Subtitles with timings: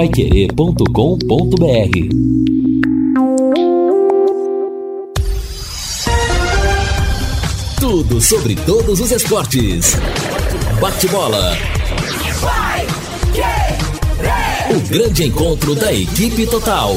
[0.00, 0.86] paiquerê.com.br
[7.78, 9.98] Tudo sobre todos os esportes.
[10.80, 11.54] Bate-bola.
[14.70, 16.94] O grande encontro da equipe total.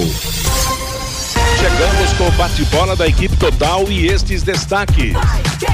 [1.60, 5.12] Chegamos com o bate-bola da equipe total e estes destaques.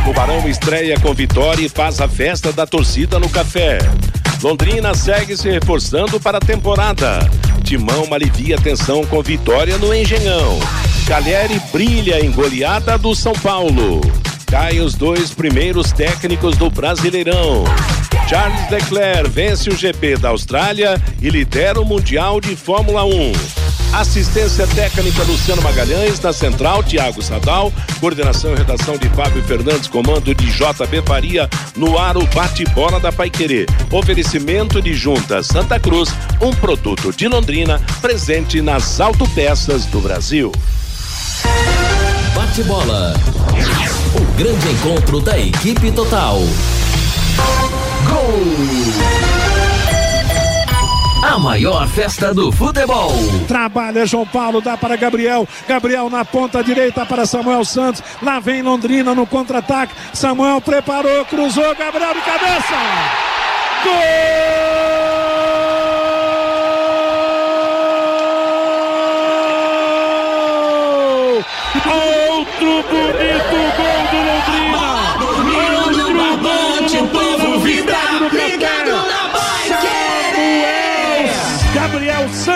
[0.04, 3.78] Tubarão estreia com vitória e faz a festa da torcida no café.
[4.42, 7.20] Londrina segue se reforçando para a temporada.
[7.64, 10.58] Timão alivia a tensão com vitória no Engenhão.
[11.06, 14.00] Calheri brilha em goleada do São Paulo.
[14.46, 17.66] Caem os dois primeiros técnicos do Brasileirão.
[18.30, 23.32] Charles Leclerc vence o GP da Austrália e lidera o Mundial de Fórmula 1.
[23.92, 30.36] Assistência técnica Luciano Magalhães, na central Tiago Sadal, coordenação e redação de Fábio Fernandes, comando
[30.36, 33.66] de JB Faria, no ar o bate-bola da Paiquerê.
[33.92, 40.52] Oferecimento de Junta Santa Cruz, um produto de Londrina, presente nas autopeças do Brasil.
[42.36, 43.16] Bate-bola.
[44.14, 46.44] O grande encontro da equipe total.
[48.10, 49.20] Gol!
[51.22, 53.12] A maior festa do futebol.
[53.48, 55.48] Trabalha João Paulo, dá para Gabriel.
[55.68, 58.02] Gabriel na ponta direita para Samuel Santos.
[58.22, 59.94] Lá vem Londrina no contra-ataque.
[60.14, 62.76] Samuel preparou, cruzou, Gabriel de cabeça.
[63.84, 65.09] Gol!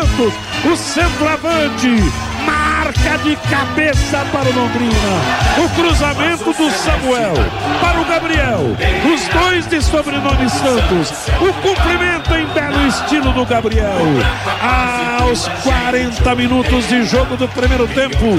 [0.03, 0.33] Santos,
[0.65, 1.87] o centroavante,
[2.45, 4.93] marca de cabeça para o Londrina.
[5.63, 7.33] O cruzamento do Samuel
[7.81, 8.59] para o Gabriel.
[9.13, 11.11] Os dois de sobrenome Santos.
[11.39, 13.97] O cumprimento em belo estilo do Gabriel.
[15.19, 18.35] Aos 40 minutos de jogo do primeiro tempo.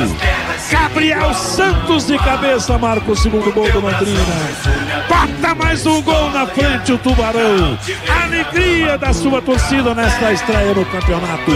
[0.70, 4.20] Gabriel Santos de cabeça marca o segundo gol do Londrina.
[5.08, 7.78] Bota mais um gol na frente o Tubarão.
[8.23, 11.51] Alegria da sua torcida nesta estreia no campeonato.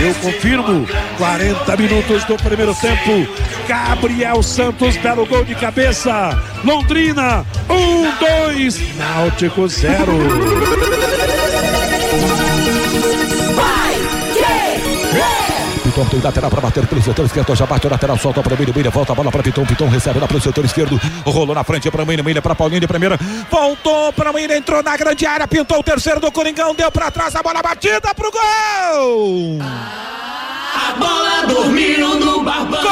[0.00, 0.86] Eu confirmo,
[1.16, 3.26] 40 minutos do primeiro tempo.
[3.66, 6.38] Gabriel Santos, belo gol de cabeça.
[6.62, 8.12] Londrina, 1, um,
[8.46, 10.12] 2, Náutico 0.
[15.82, 18.58] Piton tem lateral para bater pelo setor esquerdo, já bate o lateral, solta para o
[18.58, 21.54] Milho, Milho, volta a bola para Piton, Piton recebe lá para o setor esquerdo, rolou
[21.54, 23.18] na frente para Milho, Milho para Paulinho de primeira,
[23.50, 27.34] voltou para Milho, entrou na grande área, pintou o terceiro do Coringão, deu para trás,
[27.34, 29.58] a bola batida pro gol!
[30.88, 32.86] A bola dormiu no barbante,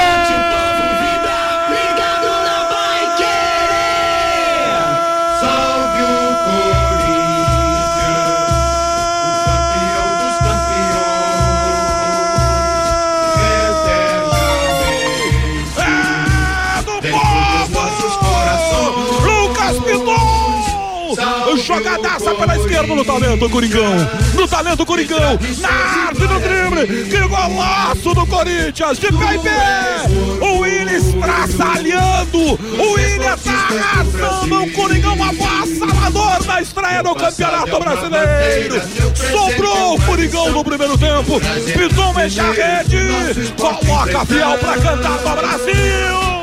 [21.77, 23.93] Jogadaça pela esquerda no talento, Coringão.
[24.35, 25.39] No talento, Coringão.
[25.61, 27.05] Narde no drible.
[27.05, 28.99] Que golaço do Corinthians.
[28.99, 30.07] De pé em pé.
[30.41, 32.39] O Willian estraçalhando.
[32.39, 34.63] O Willian tá arrasando.
[34.63, 38.83] O Coringão avassalador na estreia no Campeonato Brasileiro.
[39.15, 41.41] Sobrou o Coringão no primeiro tempo.
[41.77, 43.53] Piton mexe a rede.
[43.59, 46.36] Coloca a fiel pra cantar pro Brasil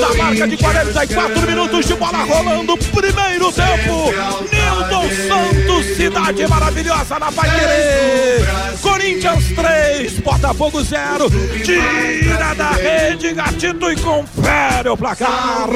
[0.00, 4.12] da marca de 44 minutos de bola rolando, primeiro tempo.
[4.50, 8.46] Nilton Santos, cidade maravilhosa na Pai Querer.
[8.80, 11.30] Corinthians 3, Botafogo 0.
[11.64, 15.68] Tira da rede, gatito e confere o placar.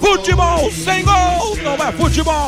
[0.00, 2.46] Futebol sem gol não é futebol.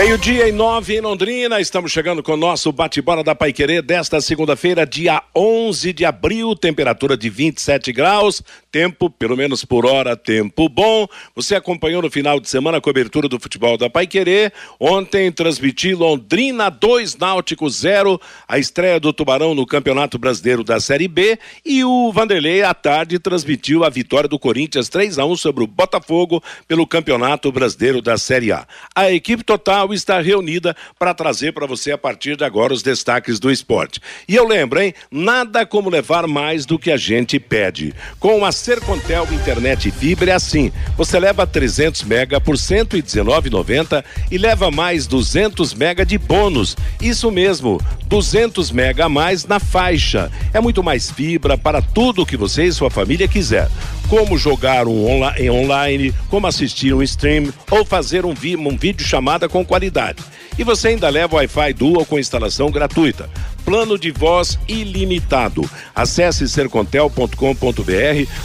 [0.00, 4.86] Meio-dia e nove em Londrina, estamos chegando com o nosso bate-bola da Paiquerê desta segunda-feira,
[4.86, 11.06] dia 11 de abril, temperatura de 27 graus, tempo, pelo menos por hora, tempo bom.
[11.34, 14.52] Você acompanhou no final de semana a cobertura do futebol da Paiquerê.
[14.78, 21.08] Ontem transmiti Londrina 2, Náutico 0, a estreia do Tubarão no Campeonato Brasileiro da Série
[21.08, 25.64] B e o Vanderlei à tarde transmitiu a vitória do Corinthians 3 a 1 sobre
[25.64, 28.66] o Botafogo pelo Campeonato Brasileiro da Série A.
[28.94, 33.40] A equipe total está reunida para trazer para você a partir de agora os destaques
[33.40, 34.00] do esporte.
[34.28, 34.94] E eu lembro, hein?
[35.10, 37.94] Nada como levar mais do que a gente pede.
[38.18, 40.70] Com a Sercontel Internet e Fibra é assim.
[40.96, 46.76] Você leva 300 mega por 119,90 e leva mais 200 mega de bônus.
[47.00, 50.30] Isso mesmo, 200 mega a mais na faixa.
[50.52, 53.68] É muito mais fibra para tudo que você e sua família quiser.
[54.08, 58.76] como jogar um onla em online, como assistir um stream ou fazer um, vi um
[58.76, 60.20] vídeo chamada com qualidade.
[60.58, 63.30] E você ainda leva Wi-Fi Dual com instalação gratuita.
[63.64, 65.68] Plano de voz ilimitado.
[65.94, 67.34] Acesse sercontel.com.br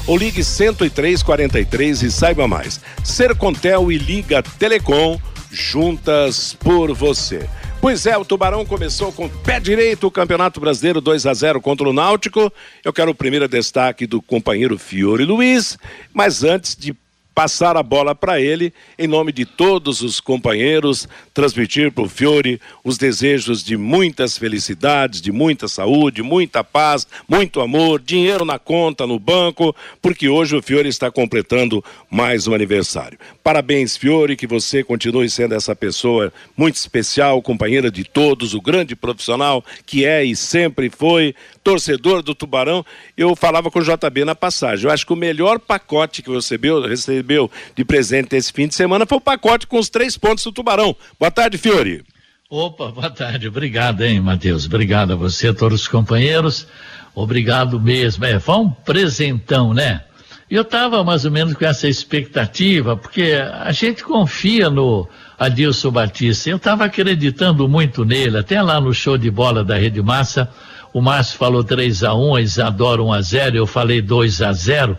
[0.08, 2.80] ou ligue 10343 e saiba mais.
[3.04, 5.20] Sercontel e Liga Telecom
[5.52, 7.48] juntas por você.
[7.80, 11.88] Pois é, o Tubarão começou com pé direito o Campeonato Brasileiro 2 a 0 contra
[11.88, 12.52] o Náutico.
[12.84, 15.78] Eu quero o primeiro destaque do companheiro Fiore Luiz,
[16.12, 16.96] mas antes de
[17.36, 22.62] passar a bola para ele, em nome de todos os companheiros, transmitir para o Fiore
[22.82, 29.06] os desejos de muitas felicidades, de muita saúde, muita paz, muito amor, dinheiro na conta,
[29.06, 33.20] no banco, porque hoje o Fiore está completando mais um aniversário.
[33.44, 38.96] Parabéns, Fiore, que você continue sendo essa pessoa muito especial, companheira de todos, o grande
[38.96, 41.36] profissional que é e sempre foi,
[41.66, 42.86] torcedor do Tubarão.
[43.18, 44.86] Eu falava com o JB na passagem.
[44.86, 48.76] Eu acho que o melhor pacote que você recebeu, recebeu de presente esse fim de
[48.76, 50.96] semana foi o pacote com os três pontos do Tubarão.
[51.20, 52.04] Boa tarde, Fiore.
[52.48, 53.48] Opa, boa tarde.
[53.48, 54.68] Obrigado, hein, Matheus.
[54.68, 56.68] Obrigado a você, a todos os companheiros.
[57.16, 58.24] Obrigado mesmo.
[58.26, 60.02] É, foi um presentão, né?
[60.50, 65.10] Eu estava mais ou menos com essa expectativa, porque a gente confia no
[65.40, 66.52] Adilson Batista.
[66.52, 70.48] Eu estava acreditando muito nele, até lá no show de bola da Rede Massa.
[70.96, 74.54] O Márcio falou 3 a 1 a Isadora 1 a 0 eu falei 2 a
[74.54, 74.98] 0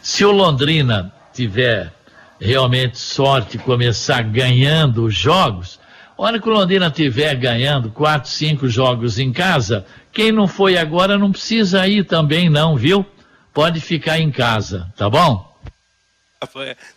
[0.00, 1.92] Se o Londrina tiver
[2.40, 5.78] realmente sorte começar ganhando os jogos,
[6.18, 10.78] a hora que o Londrina tiver ganhando quatro, cinco jogos em casa, quem não foi
[10.78, 13.04] agora não precisa ir também não, viu?
[13.52, 15.46] Pode ficar em casa, tá bom?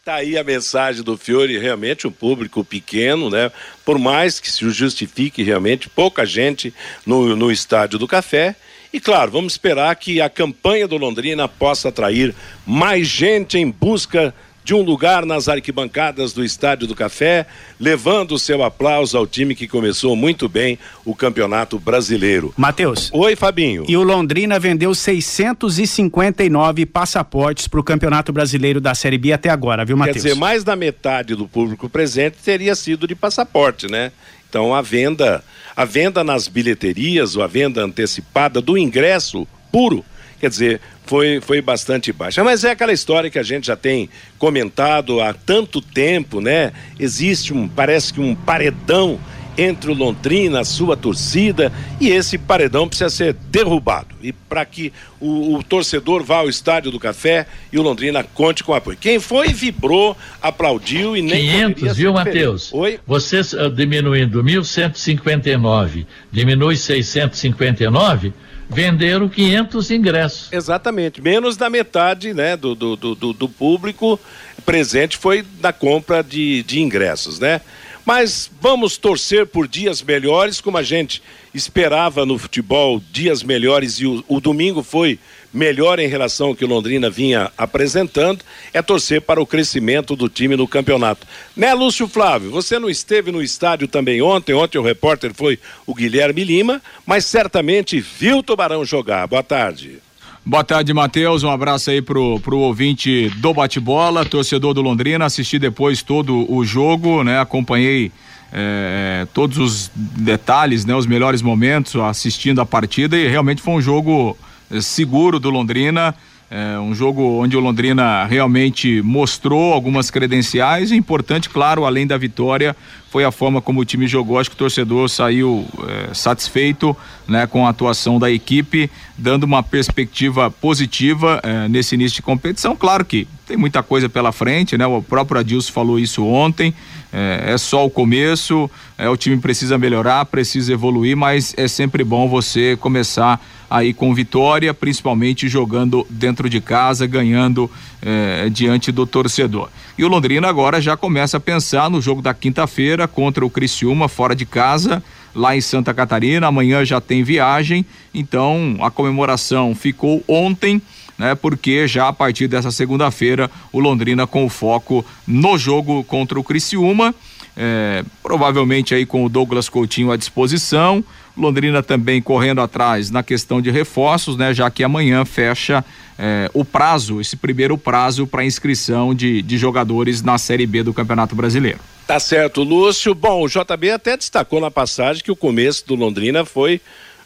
[0.03, 3.51] Tá aí a mensagem do Fiore, realmente um público pequeno, né?
[3.83, 6.73] Por mais que se justifique realmente pouca gente
[7.05, 8.55] no, no estádio do Café.
[8.91, 12.33] E claro, vamos esperar que a campanha do Londrina possa atrair
[12.65, 14.33] mais gente em busca
[14.73, 17.45] um lugar nas arquibancadas do Estádio do Café,
[17.79, 22.53] levando o seu aplauso ao time que começou muito bem o Campeonato Brasileiro.
[22.57, 23.09] Matheus.
[23.13, 23.85] Oi, Fabinho.
[23.87, 29.85] E o Londrina vendeu 659 passaportes para o Campeonato Brasileiro da Série B até agora,
[29.85, 30.17] viu, Matheus?
[30.17, 34.11] Quer dizer, mais da metade do público presente teria sido de passaporte, né?
[34.49, 35.43] Então a venda,
[35.75, 40.03] a venda nas bilheterias, ou a venda antecipada do ingresso puro,
[40.39, 42.43] quer dizer, foi, foi bastante baixa.
[42.43, 46.71] Mas é aquela história que a gente já tem comentado há tanto tempo, né?
[46.99, 49.19] Existe um, parece que um paredão
[49.57, 54.15] entre o Londrina, a sua torcida, e esse paredão precisa ser derrubado.
[54.21, 58.63] E para que o, o, torcedor vá ao estádio do Café e o Londrina conte
[58.63, 58.97] com apoio.
[58.99, 61.41] Quem foi, vibrou, aplaudiu e nem.
[61.41, 62.71] 500, viu, Matheus?
[62.71, 62.99] Oi?
[63.05, 68.31] Você uh, diminuindo 1.159, diminui 659
[68.69, 70.53] venderam 500 ingressos.
[70.53, 74.19] Exatamente, menos da metade né, do, do, do, do público
[74.65, 77.61] presente foi da compra de, de ingressos, né?
[78.05, 81.21] Mas vamos torcer por dias melhores, como a gente
[81.53, 85.19] esperava no futebol dias melhores e o, o domingo foi
[85.53, 90.29] melhor em relação ao que o Londrina vinha apresentando, é torcer para o crescimento do
[90.29, 91.25] time no campeonato.
[91.55, 92.51] Né, Lúcio Flávio?
[92.51, 97.25] Você não esteve no estádio também ontem, ontem o repórter foi o Guilherme Lima, mas
[97.25, 99.27] certamente viu o Tubarão jogar.
[99.27, 99.99] Boa tarde.
[100.45, 101.43] Boa tarde, Matheus.
[101.43, 105.25] Um abraço aí pro, pro ouvinte do bate-bola, torcedor do Londrina.
[105.25, 107.39] Assisti depois todo o jogo, né?
[107.39, 108.11] Acompanhei
[108.51, 110.95] é, todos os detalhes, né?
[110.95, 114.35] Os melhores momentos assistindo a partida e realmente foi um jogo
[114.81, 116.15] seguro do Londrina.
[116.51, 120.91] É um jogo onde o Londrina realmente mostrou algumas credenciais.
[120.91, 122.75] Importante, claro, além da vitória,
[123.09, 124.39] foi a forma como o time jogou.
[124.39, 126.95] Acho que o torcedor saiu é, satisfeito
[127.27, 132.75] né, com a atuação da equipe, dando uma perspectiva positiva é, nesse início de competição.
[132.75, 134.85] Claro que tem muita coisa pela frente, né?
[134.85, 136.73] O próprio Adilson falou isso ontem.
[137.11, 142.03] É, é, só o começo, é, o time precisa melhorar, precisa evoluir, mas é sempre
[142.03, 147.69] bom você começar aí com vitória, principalmente jogando dentro de casa, ganhando
[148.01, 149.69] é, diante do torcedor.
[149.97, 154.07] E o Londrina agora já começa a pensar no jogo da quinta-feira contra o Criciúma,
[154.07, 155.03] fora de casa,
[155.35, 156.47] lá em Santa Catarina.
[156.47, 160.81] Amanhã já tem viagem, então a comemoração ficou ontem
[161.19, 161.35] né?
[161.35, 167.13] Porque já a partir dessa segunda-feira o Londrina com foco no jogo contra o Criciúma,
[167.57, 171.03] é, provavelmente aí com o Douglas Coutinho à disposição,
[171.35, 174.53] Londrina também correndo atrás na questão de reforços, né?
[174.53, 175.83] Já que amanhã fecha
[176.21, 180.93] é, o prazo, esse primeiro prazo para inscrição de, de jogadores na Série B do
[180.93, 181.79] Campeonato Brasileiro.
[182.05, 183.15] Tá certo, Lúcio.
[183.15, 186.81] Bom, o JB até destacou na passagem que o começo do Londrina foi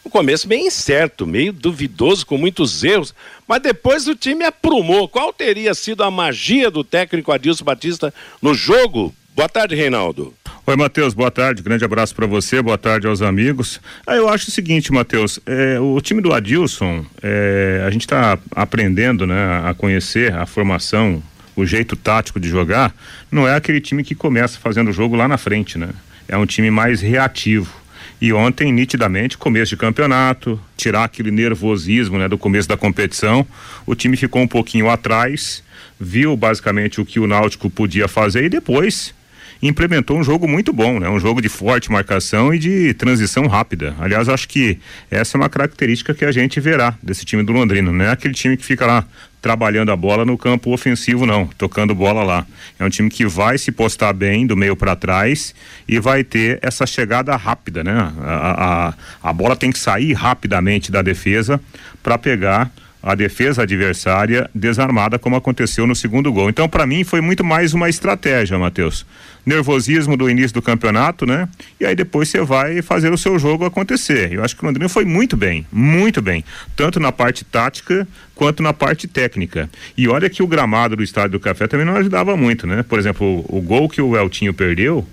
[0.05, 3.15] um começo meio incerto, meio duvidoso, com muitos erros,
[3.47, 5.07] mas depois o time aprumou.
[5.07, 9.15] Qual teria sido a magia do técnico Adilson Batista no jogo?
[9.35, 10.31] Boa tarde, Reinaldo.
[10.63, 13.81] Oi, Matheus, boa tarde, grande abraço para você, boa tarde aos amigos.
[14.05, 18.37] Ah, eu acho o seguinte, Matheus, é, o time do Adilson, é, a gente está
[18.51, 21.21] aprendendo né, a conhecer a formação,
[21.55, 22.93] o jeito tático de jogar,
[23.31, 25.89] não é aquele time que começa fazendo o jogo lá na frente, né?
[26.27, 27.73] É um time mais reativo.
[28.21, 33.47] E ontem, nitidamente, começo de campeonato, tirar aquele nervosismo né, do começo da competição,
[33.83, 35.63] o time ficou um pouquinho atrás,
[35.99, 39.11] viu basicamente o que o Náutico podia fazer e depois
[39.67, 41.09] implementou um jogo muito bom, né?
[41.09, 43.95] Um jogo de forte marcação e de transição rápida.
[43.99, 44.77] Aliás, acho que
[45.09, 47.91] essa é uma característica que a gente verá desse time do Londrina.
[47.91, 49.05] Não é aquele time que fica lá
[49.41, 52.45] trabalhando a bola no campo ofensivo, não, tocando bola lá.
[52.77, 55.55] É um time que vai se postar bem do meio para trás
[55.87, 57.93] e vai ter essa chegada rápida, né?
[58.21, 58.87] A,
[59.23, 61.59] a, a bola tem que sair rapidamente da defesa
[62.01, 62.69] para pegar
[63.03, 66.49] a defesa adversária desarmada, como aconteceu no segundo gol.
[66.49, 69.05] Então, para mim, foi muito mais uma estratégia, Matheus.
[69.45, 71.49] Nervosismo do início do campeonato, né?
[71.81, 74.31] E aí depois você vai fazer o seu jogo acontecer.
[74.31, 76.45] Eu acho que o Londrina foi muito bem, muito bem,
[76.77, 79.69] tanto na parte tática quanto na parte técnica.
[79.97, 82.83] E olha que o gramado do Estádio do Café também não ajudava muito, né?
[82.83, 85.05] Por exemplo, o, gol que o Eltinho perdeu,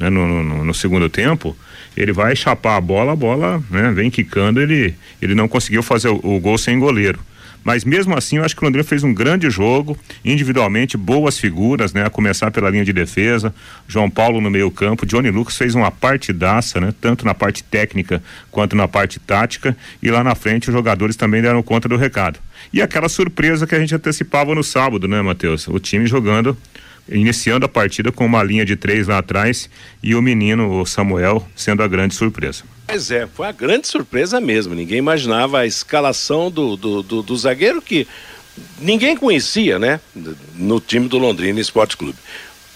[0.00, 1.56] né, no, no, no, segundo tempo,
[1.96, 6.08] ele vai chapar a bola, a bola né, vem quicando, ele, ele não conseguiu fazer
[6.08, 7.20] o, o gol sem goleiro.
[7.66, 11.92] Mas mesmo assim, eu acho que o Londrina fez um grande jogo, individualmente, boas figuras,
[11.92, 12.06] né?
[12.06, 13.52] A começar pela linha de defesa,
[13.88, 16.94] João Paulo no meio campo, Johnny Lucas fez uma partidaça, né?
[17.00, 21.42] Tanto na parte técnica quanto na parte tática, e lá na frente os jogadores também
[21.42, 22.38] deram conta do recado.
[22.72, 25.66] E aquela surpresa que a gente antecipava no sábado, né, Matheus?
[25.66, 26.56] O time jogando
[27.08, 29.68] iniciando a partida com uma linha de três lá atrás
[30.00, 32.62] e o menino, o Samuel, sendo a grande surpresa.
[32.86, 34.74] Pois é, foi a grande surpresa mesmo.
[34.74, 38.06] Ninguém imaginava a escalação do, do, do, do zagueiro que
[38.78, 40.00] ninguém conhecia, né?
[40.54, 42.18] No time do Londrina Esporte Clube.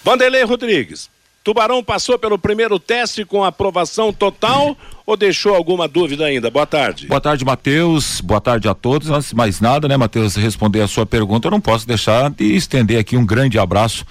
[0.02, 1.08] Vanderlei Rodrigues,
[1.44, 4.76] Tubarão passou pelo primeiro teste com aprovação total
[5.10, 6.50] ou deixou alguma dúvida ainda?
[6.50, 7.08] Boa tarde.
[7.08, 8.20] Boa tarde, Matheus.
[8.20, 9.10] Boa tarde a todos.
[9.10, 12.54] Antes de mais nada, né, Matheus, responder a sua pergunta, eu não posso deixar de
[12.54, 14.06] estender aqui um grande abraço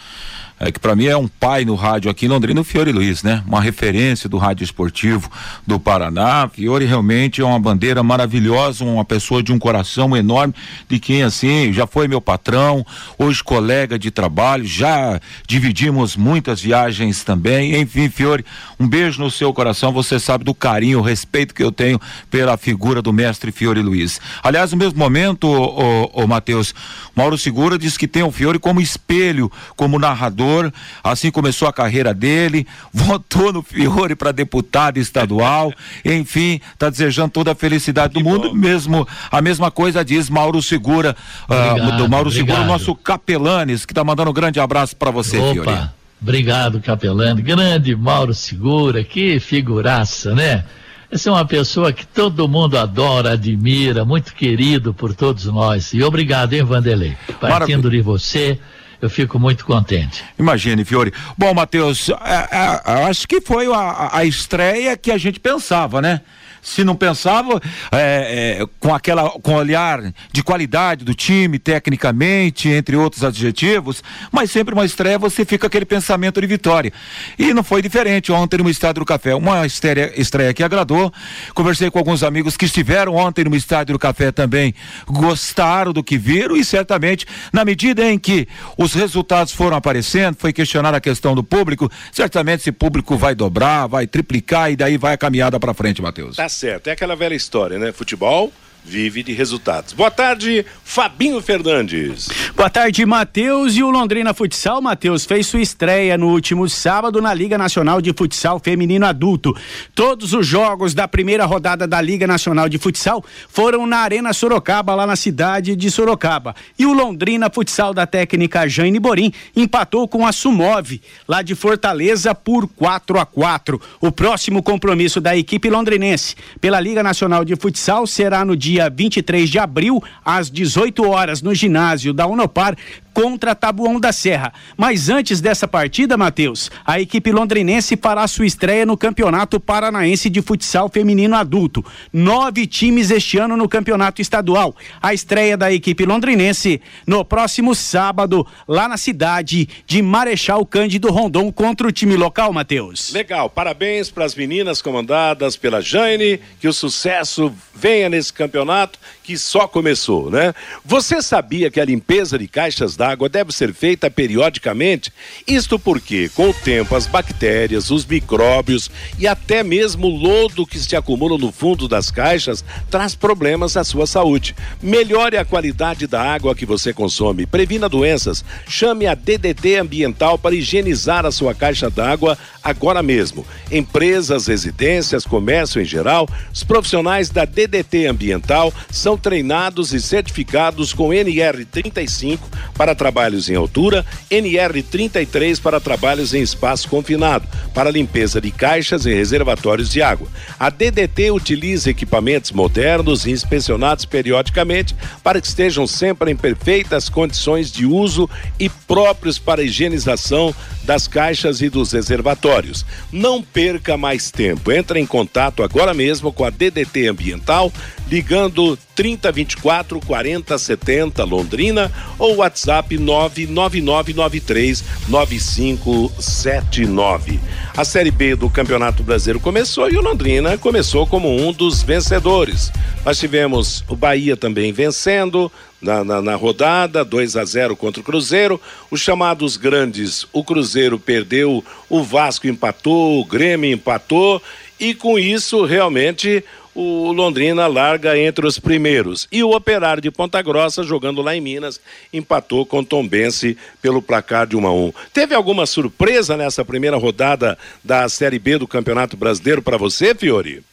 [0.59, 3.23] é, que para mim é um pai no rádio aqui em Londrina, o Fiore Luiz,
[3.23, 3.41] né?
[3.47, 5.31] Uma referência do rádio esportivo
[5.65, 6.49] do Paraná.
[6.49, 10.53] Fiore realmente é uma bandeira maravilhosa, uma pessoa de um coração enorme,
[10.89, 12.85] de quem assim já foi meu patrão,
[13.17, 17.79] hoje colega de trabalho, já dividimos muitas viagens também.
[17.79, 18.43] Enfim, Fiore,
[18.77, 19.93] um beijo no seu coração.
[19.93, 24.19] Você sabe do carinho, o respeito que eu tenho pela figura do mestre Fiore Luiz.
[24.43, 26.73] Aliás, no mesmo momento, o, o, o Matheus,
[27.15, 30.71] Mauro Segura diz que tem o Fiore como espelho, como narrador
[31.03, 37.51] assim começou a carreira dele, votou no Fiore para deputado estadual, enfim, está desejando toda
[37.51, 42.33] a felicidade do mundo, mesmo a mesma coisa diz Mauro Segura, uh, do Mauro obrigado.
[42.33, 45.53] Segura, nosso Capelanes, que está mandando um grande abraço para você, Opa.
[45.53, 45.98] Fiore.
[46.21, 47.41] Obrigado, Capelano.
[47.41, 50.65] Grande Mauro Segura, que figuraça, né?
[51.11, 55.91] Você é uma pessoa que todo mundo adora, admira, muito querido por todos nós.
[55.93, 57.17] E obrigado, hein, Vanderlei?
[57.39, 57.89] Partindo Maravilha.
[57.89, 58.59] de você,
[59.01, 60.23] eu fico muito contente.
[60.37, 61.11] Imagine, Fiore.
[61.35, 62.13] Bom, Matheus, é,
[62.51, 66.21] é, acho que foi a, a estreia que a gente pensava, né?
[66.61, 67.61] Se não pensava,
[67.91, 70.01] é, é, com aquela, com olhar
[70.31, 75.85] de qualidade do time, tecnicamente, entre outros adjetivos, mas sempre uma estreia você fica aquele
[75.85, 76.91] pensamento de vitória.
[77.37, 79.35] E não foi diferente ontem no Estádio do Café.
[79.35, 81.13] Uma estreia, estreia que agradou.
[81.53, 84.73] Conversei com alguns amigos que estiveram ontem no Estádio do Café também,
[85.07, 88.47] gostaram do que viram e certamente, na medida em que
[88.77, 93.87] os resultados foram aparecendo, foi questionada a questão do público, certamente esse público vai dobrar,
[93.87, 96.35] vai triplicar e daí vai a caminhada para frente, Matheus.
[96.35, 97.91] Tá certo, é aquela velha história, né?
[97.91, 98.51] Futebol
[98.83, 99.93] vive de resultados.
[99.93, 102.27] Boa tarde, Fabinho Fernandes.
[102.55, 103.75] Boa tarde, Matheus.
[103.75, 108.13] E o Londrina Futsal, Matheus, fez sua estreia no último sábado na Liga Nacional de
[108.13, 109.55] Futsal Feminino Adulto.
[109.93, 114.95] Todos os jogos da primeira rodada da Liga Nacional de Futsal foram na Arena Sorocaba,
[114.95, 116.55] lá na cidade de Sorocaba.
[116.77, 122.33] E o Londrina Futsal da técnica Jane Borim empatou com a Sumov, lá de Fortaleza,
[122.33, 128.07] por 4 a 4 O próximo compromisso da equipe londrinense pela Liga Nacional de Futsal
[128.07, 132.77] será no dia 23 de abril, às 18 horas, no ginásio da Unopar,
[133.21, 134.53] contra Tabuão da Serra.
[134.77, 140.41] Mas antes dessa partida, Matheus, a equipe londrinense fará sua estreia no Campeonato Paranaense de
[140.41, 141.83] Futsal Feminino Adulto.
[142.13, 144.73] Nove times este ano no Campeonato Estadual.
[145.01, 151.51] A estreia da equipe londrinense no próximo sábado, lá na cidade de Marechal Cândido Rondon,
[151.51, 153.11] contra o time local, Matheus.
[153.11, 158.97] Legal, parabéns para as meninas comandadas pela Jane, que o sucesso venha nesse campeonato
[159.29, 160.55] que só começou, né?
[160.83, 165.13] Você sabia que a limpeza de caixas d'água deve ser feita periodicamente?
[165.47, 170.79] Isto porque, com o tempo, as bactérias, os micróbios e até mesmo o lodo que
[170.79, 174.55] se acumula no fundo das caixas traz problemas à sua saúde.
[174.81, 178.43] Melhore a qualidade da água que você consome, previna doenças.
[178.67, 183.45] Chame a DDT Ambiental para higienizar a sua caixa d'água agora mesmo.
[183.71, 191.09] Empresas, residências, comércio em geral, os profissionais da DDT Ambiental são treinados e certificados com
[191.09, 192.39] NR35
[192.73, 199.13] para trabalhos em altura, NR33 para trabalhos em espaço confinado, para limpeza de caixas e
[199.13, 200.27] reservatórios de água.
[200.59, 207.71] A DDT utiliza equipamentos modernos e inspecionados periodicamente para que estejam sempre em perfeitas condições
[207.71, 208.29] de uso
[208.59, 210.53] e próprios para a higienização
[210.83, 212.85] das caixas e dos reservatórios.
[213.11, 214.71] Não perca mais tempo.
[214.71, 217.71] Entre em contato agora mesmo com a DDT Ambiental,
[218.09, 218.77] ligando
[219.17, 227.39] 3024 4070 Londrina ou WhatsApp 99993 9579.
[227.75, 232.71] A Série B do Campeonato Brasileiro começou e o Londrina começou como um dos vencedores.
[233.05, 235.49] Nós tivemos o Bahia também vencendo,
[235.81, 238.59] na, na, na, rodada, 2 a 0 contra o Cruzeiro.
[238.91, 244.41] Os chamados grandes, o Cruzeiro perdeu, o Vasco empatou, o Grêmio empatou,
[244.79, 246.43] e com isso, realmente,
[246.79, 249.27] o Londrina larga entre os primeiros.
[249.29, 251.81] E o Operário de Ponta Grossa, jogando lá em Minas,
[252.13, 254.93] empatou com Tombense pelo placar de 1 a 1.
[255.13, 260.63] Teve alguma surpresa nessa primeira rodada da Série B do Campeonato Brasileiro para você, Fiore?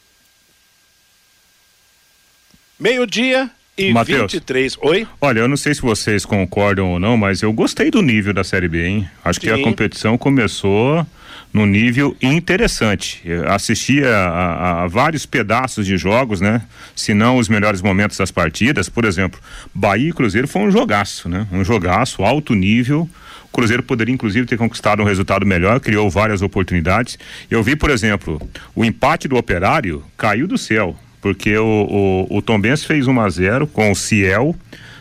[2.79, 4.77] Meio-dia, e Mateus, 23.
[4.83, 5.07] Oi?
[5.19, 8.45] Olha, eu não sei se vocês concordam ou não, mas eu gostei do nível da
[8.45, 9.09] Série B, hein?
[9.25, 9.47] Acho Sim.
[9.47, 11.05] que a competição começou
[11.53, 13.21] num nível interessante.
[13.25, 16.61] Eu assistia a, a, vários pedaços de jogos, né?
[16.95, 18.89] Se não os melhores momentos das partidas.
[18.89, 19.39] Por exemplo,
[19.73, 21.47] Bahia e Cruzeiro foi um jogaço, né?
[21.51, 23.09] Um jogaço, alto nível.
[23.45, 27.17] O Cruzeiro poderia, inclusive, ter conquistado um resultado melhor, criou várias oportunidades.
[27.49, 28.39] Eu vi, por exemplo,
[28.75, 33.19] o empate do Operário caiu do céu porque o, o, o Tom Benz fez 1
[33.19, 34.55] a 0 com o Ciel,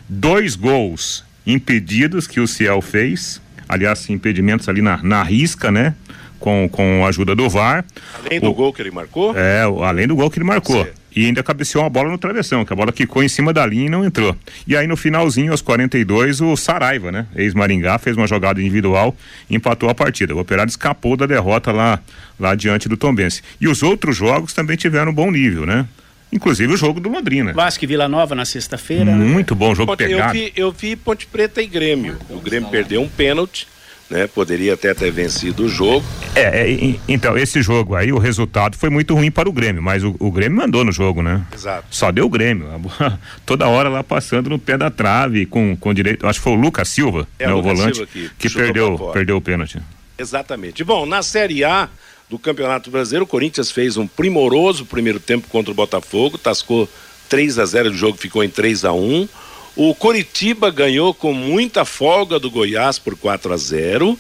[0.09, 5.95] dois gols impedidos que o Ciel fez, aliás, impedimentos ali na, na risca, né?
[6.39, 7.85] Com, com a ajuda do VAR.
[8.25, 9.37] Além do o, gol que ele marcou?
[9.37, 10.87] É, além do gol que ele marcou.
[11.17, 13.87] E ainda cabeceou uma bola no travessão, que a bola quicou em cima da linha
[13.87, 14.37] e não entrou.
[14.67, 17.27] E aí no finalzinho, aos 42, o Saraiva, né?
[17.35, 19.17] Ex-Maringá, fez uma jogada individual
[19.49, 20.35] e empatou a partida.
[20.35, 21.99] O Operário escapou da derrota lá,
[22.39, 23.41] lá diante do Tombense.
[23.59, 25.87] E os outros jogos também tiveram um bom nível, né?
[26.31, 27.55] Inclusive o jogo do Londrina.
[27.55, 29.07] Vasco e Vila Nova na sexta-feira.
[29.07, 29.59] Muito né?
[29.59, 30.37] bom jogo Ponte, pegado.
[30.37, 32.19] Eu vi, eu vi Ponte Preta e Grêmio.
[32.29, 33.67] O Grêmio perdeu um pênalti.
[34.09, 34.27] Né?
[34.29, 36.07] Poderia até ter vencido o jogo.
[36.35, 40.05] É, é, então, esse jogo aí, o resultado foi muito ruim para o Grêmio, mas
[40.05, 41.45] o, o Grêmio mandou no jogo, né?
[41.53, 41.87] Exato.
[41.91, 42.69] Só deu o Grêmio.
[43.45, 46.27] Toda hora lá passando no pé da trave, com, com direito.
[46.27, 49.37] Acho que foi o Lucas Silva, é, né, o volante, Silva que, que perdeu, perdeu
[49.37, 49.81] o pênalti.
[50.17, 50.85] Exatamente.
[50.85, 51.89] Bom, na Série A,
[52.29, 56.89] do Campeonato Brasileiro, o Corinthians fez um primoroso primeiro tempo contra o Botafogo, tascou
[57.29, 59.29] 3 a 0 o jogo ficou em 3 a 1
[59.77, 64.19] O Coritiba ganhou com muita folga do Goiás por 4 a 0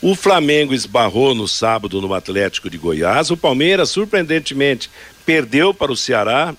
[0.00, 3.30] o Flamengo esbarrou no sábado no Atlético de Goiás.
[3.30, 4.90] O Palmeiras, surpreendentemente,
[5.24, 6.52] perdeu para o Ceará.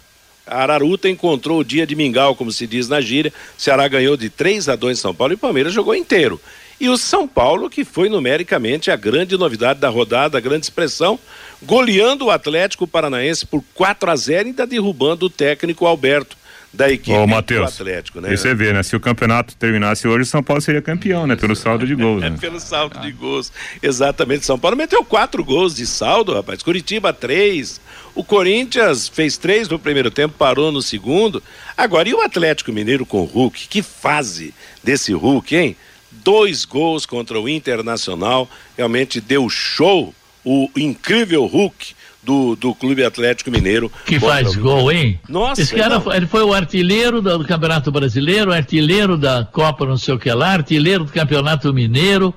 [0.48, 3.34] A Araruta encontrou o dia de mingau, como se diz na gíria.
[3.58, 6.40] O Ceará ganhou de 3 a 2 em São Paulo e o Palmeiras jogou inteiro.
[6.80, 11.20] E o São Paulo, que foi numericamente a grande novidade da rodada, a grande expressão,
[11.62, 16.38] goleando o Atlético Paranaense por 4 a 0 e ainda derrubando o técnico Alberto
[16.74, 18.34] da equipe Ô, do Matheus, Atlético, né?
[18.34, 18.82] E você vê, né?
[18.82, 21.36] Se o campeonato terminasse hoje, o São Paulo seria campeão, né?
[21.36, 22.38] Pelo saldo de gols, É né?
[22.40, 23.52] pelo saldo de gols.
[23.82, 24.46] Exatamente.
[24.46, 26.64] São Paulo meteu quatro gols de saldo, rapaz.
[26.64, 27.80] Curitiba, três.
[28.16, 31.44] O Corinthians fez três no primeiro tempo, parou no segundo.
[31.78, 33.68] Agora, e o Atlético Mineiro com o Hulk?
[33.68, 35.76] Que fase desse Hulk, hein?
[36.12, 38.50] Dois gols contra o Internacional.
[38.76, 43.92] Realmente deu show o incrível Hulk do, do Clube Atlético Mineiro.
[44.06, 45.20] Que contra faz o- gol, hein?
[45.28, 46.02] Nossa, Esse cara não.
[46.02, 50.32] foi- ele foi o artilheiro do, Campeonato Brasileiro, artilheiro da Copa não sei o que
[50.32, 52.34] lá, artilheiro do Campeonato Mineiro.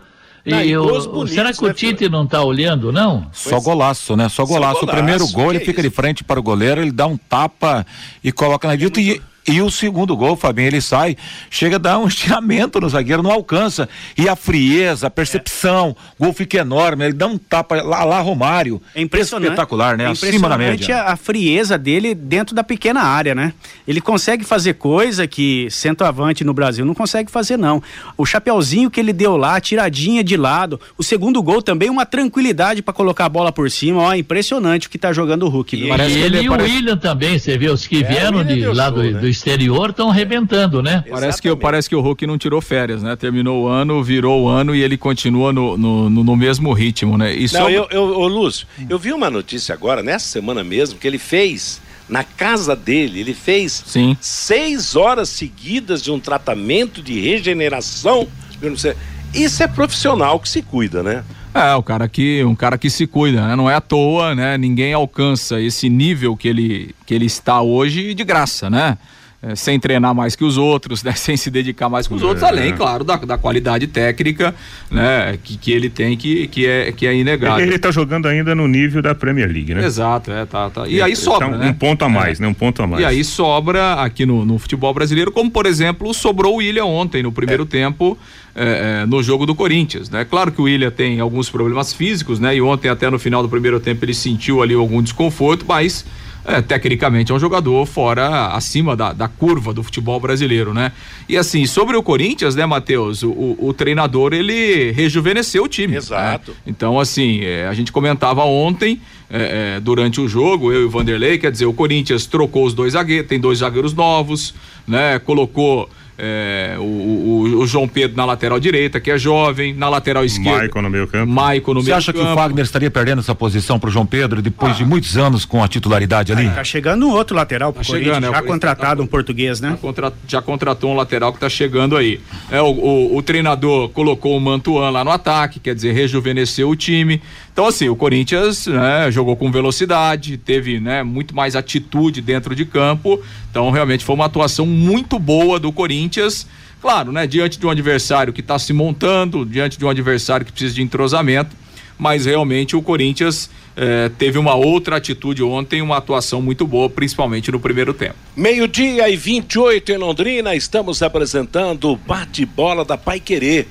[0.48, 3.28] Ah, e E, o, bonitos, será que o né, Tite não está olhando, não?
[3.32, 4.28] Só golaço, né?
[4.28, 4.76] Só golaço.
[4.76, 7.84] o golaço, primeiro gol, ele fica de frente para o goleiro, ele dá um tapa
[8.22, 9.00] e coloca na direita.
[9.00, 11.16] E, e o segundo gol, Fabinho, ele sai,
[11.50, 13.88] chega a dar um estiramento no zagueiro, não alcança.
[14.16, 18.20] E a frieza, a percepção, o gol fica enorme, ele dá um tapa lá, lá
[18.20, 18.80] Romário.
[18.94, 19.46] É impressionante.
[19.50, 20.04] Espetacular, né?
[20.04, 21.02] É Acima da impressionante média.
[21.02, 23.52] A, a frieza dele dentro da pequena área, né?
[23.86, 27.82] Ele consegue fazer coisa que centroavante no Brasil não consegue fazer, não.
[28.16, 30.80] O chapeuzinho que ele deu lá, tiradinha de lado.
[30.98, 34.00] O segundo gol também, uma tranquilidade pra colocar a bola por cima.
[34.02, 35.76] Ó, impressionante o que tá jogando o Hulk.
[35.76, 35.94] viu?
[35.94, 38.06] E que ele ele e o parece- William também, você vê, os que É, o
[38.08, 39.20] vieram de, lá do, né?
[39.20, 41.04] do exterior estão arrebentando, né?
[41.10, 43.14] Parece que, parece que o Hulk não tirou férias, né?
[43.16, 47.16] Terminou o ano, virou o ano e ele continua no, no, no- no mesmo ritmo,
[47.16, 47.34] né?
[47.34, 50.98] E Não, só- eu, eu, ô Lúcio, eu vi uma notícia agora, nessa semana mesmo,
[50.98, 54.16] que ele fez, na casa dele, ele fez Sim.
[54.20, 58.28] seis horas seguidas de um tratamento de regeneração.
[58.62, 58.94] Eu não sei.
[59.34, 61.24] Isso é profissional que se cuida, né?
[61.52, 63.56] É, o cara que, um cara que se cuida, né?
[63.56, 64.56] Não é à toa, né?
[64.58, 68.96] Ninguém alcança esse nível que ele, que ele está hoje de graça, né?
[69.42, 71.12] É, sem treinar mais que os outros, né?
[71.14, 74.54] Sem se dedicar mais que os outros, além, claro, da, da qualidade técnica,
[74.90, 75.38] né?
[75.44, 77.58] Que, que ele tem que, que, é, que é inegável.
[77.62, 79.84] Ele, ele tá jogando ainda no nível da Premier League, né?
[79.84, 80.88] Exato, é, tá, tá.
[80.88, 81.68] E aí Ele sobra, tá um, né?
[81.68, 82.42] um ponto a mais, É.
[82.42, 82.48] né?
[82.48, 83.02] Um ponto a mais.
[83.02, 87.22] E aí sobra aqui no, no futebol brasileiro, como por exemplo, sobrou o William ontem,
[87.22, 88.18] no primeiro tempo,
[88.54, 90.24] é, é, no jogo do Corinthians, né?
[90.24, 92.56] Claro que o William tem alguns problemas físicos, né?
[92.56, 96.06] E ontem, até no final do primeiro tempo, ele sentiu ali algum desconforto, mas
[96.46, 100.92] é, tecnicamente é um jogador fora, acima da, da curva do futebol brasileiro, né?
[101.28, 105.96] E assim, sobre o Corinthians, né, Matheus, o, o, o treinador, ele rejuvenesceu o time.
[105.96, 106.52] Exato.
[106.52, 106.56] né?
[106.66, 110.90] Então, assim, é, a gente comentava ontem, é, é, durante o jogo, eu e o
[110.90, 114.54] Vanderlei, quer dizer, o Corinthians trocou os dois zagueiros, tem dois zagueiros novos,
[114.86, 115.18] né?
[115.18, 120.24] Colocou é, o, o- o João Pedro na lateral direita, que é jovem, na lateral
[120.24, 120.58] esquerda.
[120.58, 121.30] Maicon no meio campo.
[121.30, 122.32] Maicon no Você meio acha que campo.
[122.32, 125.68] o Fagner estaria perdendo essa posição pro João Pedro depois de muitos anos com a
[125.68, 126.48] titularidade ali?
[126.50, 129.02] Tá chegando um outro lateral pro Tá Corinthians, chegando, é, o já Corinthians contratado tá-
[129.04, 129.70] um português, né?
[129.70, 132.20] Já, contra- já contratou um lateral que tá chegando aí.
[132.50, 136.76] É, o, o- o treinador colocou o Mantuan lá no ataque, quer dizer, rejuvenesceu o
[136.76, 137.20] time.
[137.52, 142.64] Então, assim, o Corinthians né, jogou com velocidade, teve né, muito mais atitude dentro de
[142.66, 143.18] campo.
[143.56, 146.46] Então, realmente foi uma atuação muito boa do Corinthians.
[146.78, 147.26] Claro, né?
[147.26, 150.82] Diante de um adversário que está se montando, diante de um adversário que precisa de
[150.82, 151.56] entrosamento,
[151.98, 157.50] mas realmente o Corinthians eh, teve uma outra atitude ontem, uma atuação muito boa, principalmente
[157.50, 158.16] no primeiro tempo.
[158.36, 163.66] Meio-dia e 28 em Londrina, estamos apresentando o bate-bola da Pai Querer.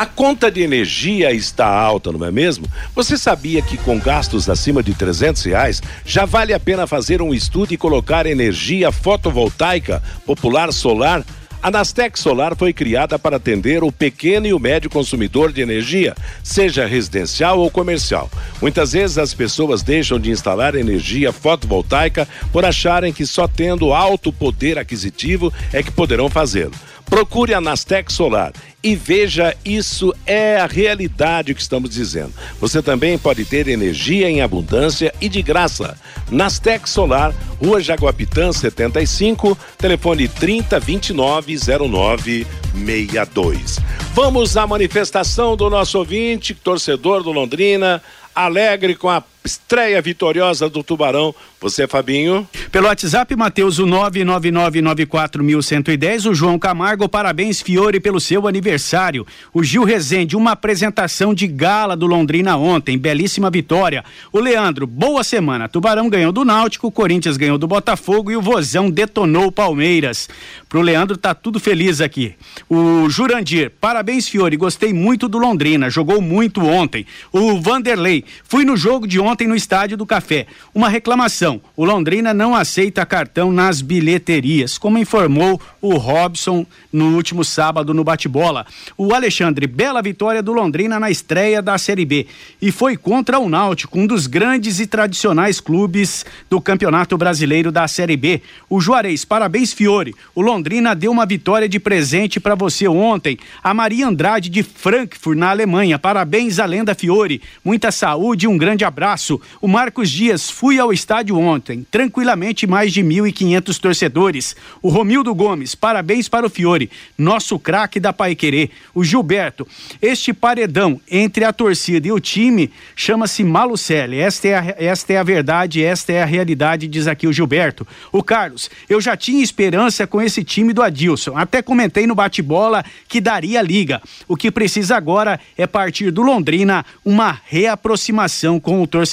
[0.00, 2.64] A conta de energia está alta, não é mesmo?
[2.94, 7.34] Você sabia que com gastos acima de 300 reais já vale a pena fazer um
[7.34, 11.22] estudo e colocar energia fotovoltaica, popular solar?
[11.62, 16.16] A Nastec Solar foi criada para atender o pequeno e o médio consumidor de energia,
[16.42, 18.30] seja residencial ou comercial.
[18.62, 24.32] Muitas vezes as pessoas deixam de instalar energia fotovoltaica por acharem que só tendo alto
[24.32, 26.72] poder aquisitivo é que poderão fazê-lo.
[27.10, 32.32] Procure a Nastec Solar e veja isso é a realidade que estamos dizendo.
[32.60, 35.98] Você também pode ter energia em abundância e de graça.
[36.30, 41.58] Nastec Solar, Rua Jaguapitã 75, telefone 3029
[41.90, 43.80] 0962.
[44.14, 48.00] Vamos à manifestação do nosso ouvinte, torcedor do Londrina,
[48.32, 51.32] alegre com a estreia vitoriosa do Tubarão.
[51.60, 52.48] Você, Fabinho?
[52.72, 56.30] Pelo WhatsApp, Matheus, o 99994110.
[56.30, 59.26] O João Camargo, parabéns, Fiore, pelo seu aniversário.
[59.52, 62.96] O Gil Rezende, uma apresentação de gala do Londrina ontem.
[62.96, 64.02] Belíssima vitória.
[64.32, 65.68] O Leandro, boa semana.
[65.68, 70.30] Tubarão ganhou do Náutico, Corinthians ganhou do Botafogo e o Vozão detonou o Palmeiras.
[70.68, 72.34] Pro Leandro, tá tudo feliz aqui.
[72.68, 74.56] O Jurandir, parabéns, Fiore.
[74.56, 75.90] Gostei muito do Londrina.
[75.90, 77.04] Jogou muito ontem.
[77.32, 80.46] O Vanderlei, fui no jogo de ontem no Estádio do Café.
[80.74, 87.44] Uma reclamação: o Londrina não aceita cartão nas bilheterias, como informou o Robson no último
[87.44, 88.66] sábado no bate-bola.
[88.98, 92.26] O Alexandre, bela vitória do Londrina na estreia da Série B.
[92.60, 97.86] E foi contra o Náutico, um dos grandes e tradicionais clubes do Campeonato Brasileiro da
[97.86, 98.42] Série B.
[98.68, 100.14] O Juarez, parabéns, Fiore.
[100.34, 103.38] O Londrina deu uma vitória de presente para você ontem.
[103.62, 105.98] A Maria Andrade de Frankfurt, na Alemanha.
[105.98, 107.40] Parabéns à lenda Fiore.
[107.64, 109.19] Muita saúde e um grande abraço.
[109.60, 111.86] O Marcos Dias, fui ao estádio ontem.
[111.90, 114.56] Tranquilamente, mais de 1.500 torcedores.
[114.80, 116.90] O Romildo Gomes, parabéns para o Fiore.
[117.18, 118.70] Nosso craque da Paiquerê.
[118.94, 119.66] O Gilberto,
[120.00, 124.18] este paredão entre a torcida e o time chama-se Malucelli.
[124.18, 127.86] Esta é, a, esta é a verdade, esta é a realidade, diz aqui o Gilberto.
[128.12, 131.36] O Carlos, eu já tinha esperança com esse time do Adilson.
[131.36, 134.00] Até comentei no bate-bola que daria liga.
[134.26, 139.09] O que precisa agora é partir do Londrina uma reaproximação com o torcedor.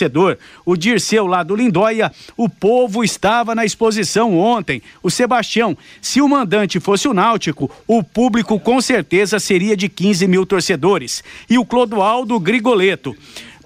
[0.66, 4.82] O Dirceu lá do Lindóia, o povo estava na exposição ontem.
[5.02, 10.28] O Sebastião, se o mandante fosse o Náutico, o público com certeza seria de 15
[10.28, 11.24] mil torcedores.
[11.50, 13.16] E o Clodoaldo Grigoleto.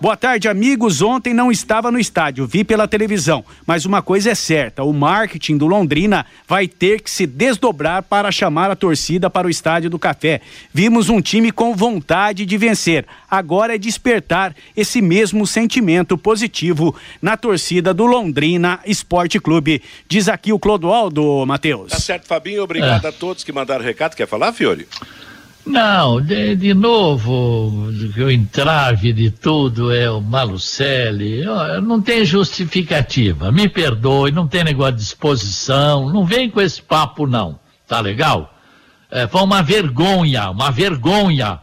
[0.01, 1.03] Boa tarde, amigos.
[1.03, 3.45] Ontem não estava no estádio, vi pela televisão.
[3.67, 8.31] Mas uma coisa é certa: o marketing do Londrina vai ter que se desdobrar para
[8.31, 10.41] chamar a torcida para o estádio do Café.
[10.73, 13.05] Vimos um time com vontade de vencer.
[13.29, 19.83] Agora é despertar esse mesmo sentimento positivo na torcida do Londrina Esporte Clube.
[20.09, 21.91] Diz aqui o Clodoaldo, Matheus.
[21.91, 22.63] Tá certo, Fabinho.
[22.63, 24.15] Obrigado a todos que mandaram recado.
[24.15, 24.87] Quer falar, Fiore?
[25.65, 31.43] Não, de, de novo, o entrave de tudo é o Malucelli.
[31.84, 33.52] Não tem justificativa.
[33.52, 36.10] Me perdoe, não tem negócio de disposição.
[36.10, 37.60] Não vem com esse papo, não.
[37.88, 38.54] Tá legal?
[39.10, 41.60] É, foi uma vergonha, uma vergonha.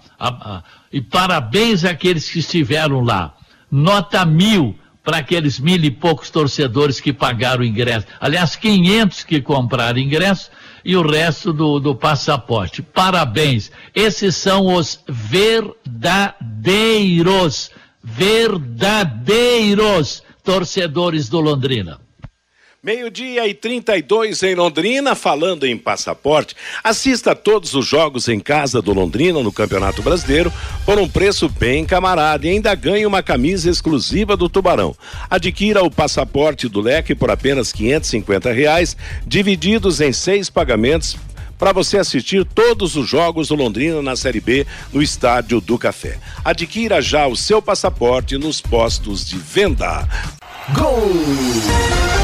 [0.93, 3.35] E parabéns àqueles que estiveram lá.
[3.71, 8.07] Nota mil para aqueles mil e poucos torcedores que pagaram ingresso.
[8.21, 10.51] Aliás, 500 que compraram ingresso
[10.85, 12.83] e o resto do, do passaporte.
[12.83, 13.71] Parabéns.
[13.95, 17.71] Esses são os verdadeiros,
[18.03, 22.01] verdadeiros torcedores do Londrina.
[22.81, 26.55] Meio-dia e 32 em Londrina, falando em passaporte.
[26.85, 30.53] Assista a todos os jogos em casa do Londrina no Campeonato Brasileiro
[30.87, 34.95] por um preço bem camarada e ainda ganhe uma camisa exclusiva do Tubarão.
[35.29, 41.17] Adquira o passaporte do leque por apenas 550 reais, divididos em seis pagamentos
[41.59, 46.17] para você assistir todos os jogos do Londrina na Série B no Estádio do Café.
[46.45, 50.09] Adquira já o seu passaporte nos postos de venda.
[50.73, 52.18] Gol!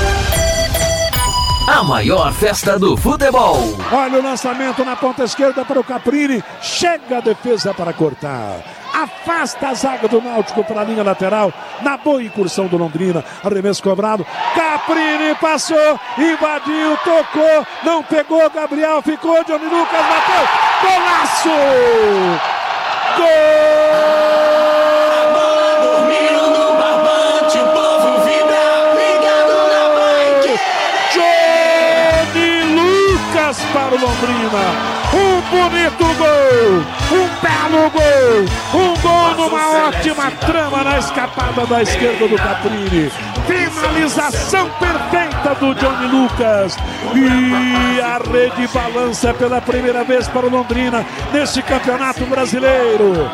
[1.67, 3.57] A maior festa do futebol.
[3.91, 6.45] Olha o lançamento na ponta esquerda para o Caprini.
[6.61, 8.59] Chega a defesa para cortar.
[8.93, 11.51] Afasta a zaga do Náutico para a linha lateral.
[11.81, 13.25] Na boa incursão do Londrina.
[13.43, 14.27] Arremesso cobrado.
[14.55, 17.67] Caprini passou, invadiu, tocou.
[17.83, 18.51] Não pegou.
[18.51, 19.43] Gabriel ficou.
[19.45, 20.49] Johnny Lucas bateu.
[20.83, 21.49] Golaço!
[23.17, 24.34] Dormindo
[33.73, 35.05] Para o Londrina.
[35.13, 42.27] Um bonito gol, um belo gol, um gol numa ótima trama na escapada da esquerda
[42.27, 43.13] do Caprini.
[43.47, 46.77] Finalização perfeita do Johnny Lucas.
[47.15, 53.31] E a rede balança pela primeira vez para o Londrina neste campeonato brasileiro.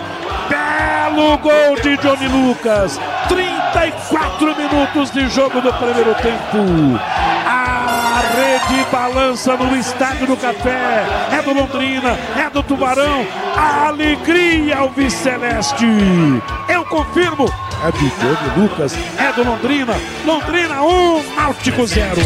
[0.49, 3.01] Belo gol de Johnny Lucas.
[3.29, 7.01] 34 minutos de jogo do primeiro tempo.
[7.47, 7.70] A
[8.31, 11.05] rede balança no estádio do Café.
[11.33, 13.27] É do Londrina, é do Tubarão.
[13.57, 15.87] A alegria ao Celeste.
[16.69, 17.47] Eu confirmo.
[17.83, 19.95] É de Johnny Lucas, é do Londrina.
[20.25, 22.21] Londrina 1, Náutico 0.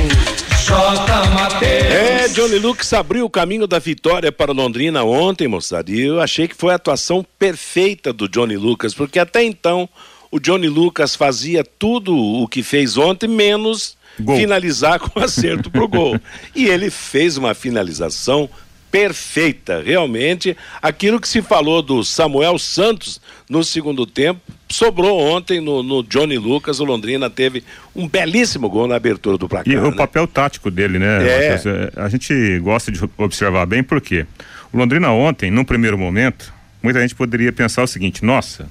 [1.63, 5.91] É, Johnny Lucas abriu o caminho da vitória para Londrina ontem, moçada.
[5.91, 9.89] E eu achei que foi a atuação perfeita do Johnny Lucas, porque até então
[10.35, 13.97] o Johnny Lucas fazia tudo o que fez ontem, menos
[14.37, 16.19] finalizar com acerto pro gol.
[16.57, 18.51] E ele fez uma finalização
[18.91, 20.57] perfeita, realmente.
[20.83, 26.37] Aquilo que se falou do Samuel Santos no segundo tempo sobrou ontem no, no Johnny
[26.37, 27.63] Lucas, o Londrina teve
[27.95, 29.73] um belíssimo gol na abertura do placar.
[29.73, 29.97] E o né?
[29.97, 31.29] papel tático dele, né?
[31.29, 31.55] É.
[31.55, 34.27] É, A gente gosta de observar bem porque
[34.73, 38.69] o Londrina ontem, num primeiro momento, muita gente poderia pensar o seguinte: nossa,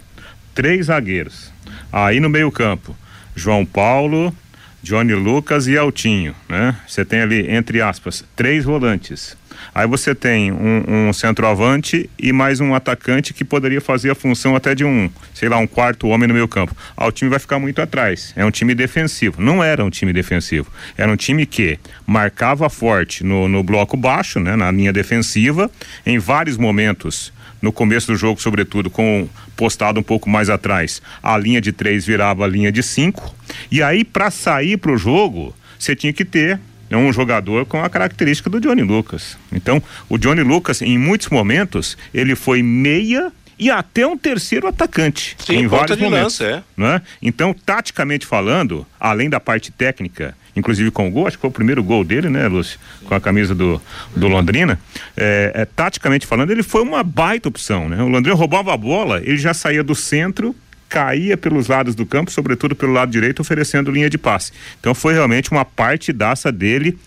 [0.53, 1.52] três zagueiros.
[1.93, 2.97] Aí no meio-campo,
[3.35, 4.35] João Paulo,
[4.81, 6.75] Johnny Lucas e Altinho, né?
[6.87, 9.37] Você tem ali, entre aspas, três volantes.
[9.75, 14.55] Aí você tem um, um centroavante e mais um atacante que poderia fazer a função
[14.55, 16.75] até de um, sei lá, um quarto homem no meio campo.
[16.97, 18.33] Ah, o time vai ficar muito atrás.
[18.35, 19.41] É um time defensivo.
[19.41, 20.71] Não era um time defensivo.
[20.97, 24.55] Era um time que marcava forte no, no bloco baixo, né?
[24.55, 25.69] Na linha defensiva,
[26.05, 27.32] em vários momentos
[27.63, 32.05] no começo do jogo, sobretudo, com postado um pouco mais atrás, a linha de três
[32.05, 33.33] virava a linha de cinco.
[33.71, 37.81] E aí, para sair para o jogo, você tinha que ter né, um jogador com
[37.81, 39.37] a característica do Johnny Lucas.
[39.49, 45.37] Então, o Johnny Lucas, em muitos momentos, ele foi meia e até um terceiro atacante.
[45.39, 46.39] Sim, em vários de momentos.
[46.41, 46.63] lança, é.
[46.75, 47.01] né?
[47.21, 51.53] Então, taticamente falando, além da parte técnica, inclusive com o gol, acho que foi o
[51.53, 52.79] primeiro gol dele, né, Lúcio?
[53.05, 53.81] Com a camisa do,
[54.15, 54.79] do Londrina.
[55.15, 58.01] É, é, taticamente falando, ele foi uma baita opção, né?
[58.01, 60.55] O Londrina roubava a bola, ele já saía do centro,
[60.87, 64.51] caía pelos lados do campo, sobretudo pelo lado direito, oferecendo linha de passe.
[64.79, 66.97] Então foi realmente uma partidaça dele,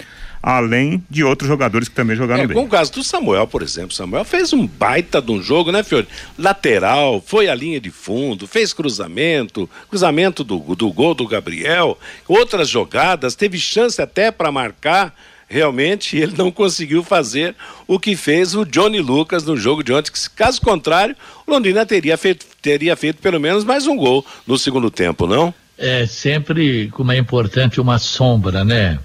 [0.47, 2.57] além de outros jogadores que também jogaram É, bem.
[2.57, 5.83] com o caso do Samuel, por exemplo, Samuel fez um baita de um jogo, né,
[5.83, 6.07] Fiore?
[6.39, 12.69] Lateral, foi a linha de fundo, fez cruzamento, cruzamento do, do gol do Gabriel, outras
[12.69, 15.13] jogadas, teve chance até para marcar.
[15.49, 17.55] Realmente ele não conseguiu fazer
[17.89, 20.13] o que fez o Johnny Lucas no jogo de ontem.
[20.13, 24.57] que, Caso contrário, o Londrina teria feito, teria feito pelo menos mais um gol no
[24.57, 25.53] segundo tempo, não?
[25.77, 28.99] É sempre como é importante uma sombra, né?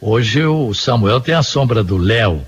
[0.00, 2.46] Hoje o Samuel tem a sombra do Léo,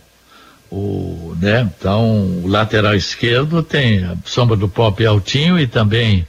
[0.70, 1.68] o, né?
[1.76, 6.24] Então o lateral esquerdo tem a sombra do Pop Altinho e também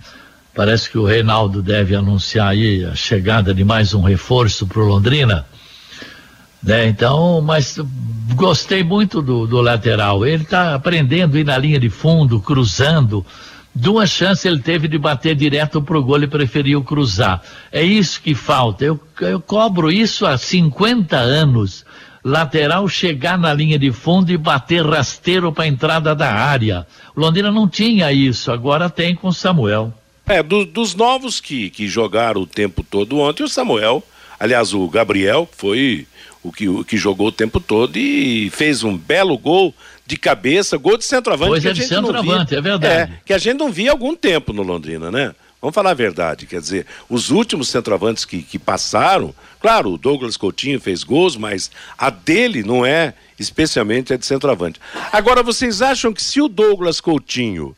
[0.55, 4.85] parece que o Reinaldo deve anunciar aí a chegada de mais um reforço para o
[4.85, 5.45] Londrina.
[6.61, 6.87] Né?
[6.87, 7.77] Então, mas
[8.33, 10.25] gostei muito do, do lateral.
[10.25, 13.23] Ele está aprendendo a ir na linha de fundo, cruzando.
[13.73, 17.41] Duas chances ele teve de bater direto pro gol e preferiu cruzar.
[17.71, 18.83] É isso que falta.
[18.83, 21.85] Eu, eu cobro isso há 50 anos.
[22.23, 26.85] Lateral chegar na linha de fundo e bater rasteiro para a entrada da área.
[27.15, 29.91] O Londrina não tinha isso, agora tem com o Samuel.
[30.27, 34.03] É, do- dos novos que, que jogaram o tempo todo ontem, o Samuel,
[34.39, 36.05] aliás, o Gabriel, foi
[36.43, 39.73] o que, o que jogou o tempo todo e fez um belo gol
[40.11, 41.51] de cabeça, gol de centroavante.
[41.51, 43.13] Pois que é de centroavante, é verdade.
[43.13, 45.33] É, que a gente não via há algum tempo no Londrina, né?
[45.61, 50.35] Vamos falar a verdade, quer dizer, os últimos centroavantes que, que passaram, claro, o Douglas
[50.35, 54.81] Coutinho fez gols, mas a dele não é especialmente a de centroavante.
[55.13, 57.73] Agora, vocês acham que se o Douglas Coutinho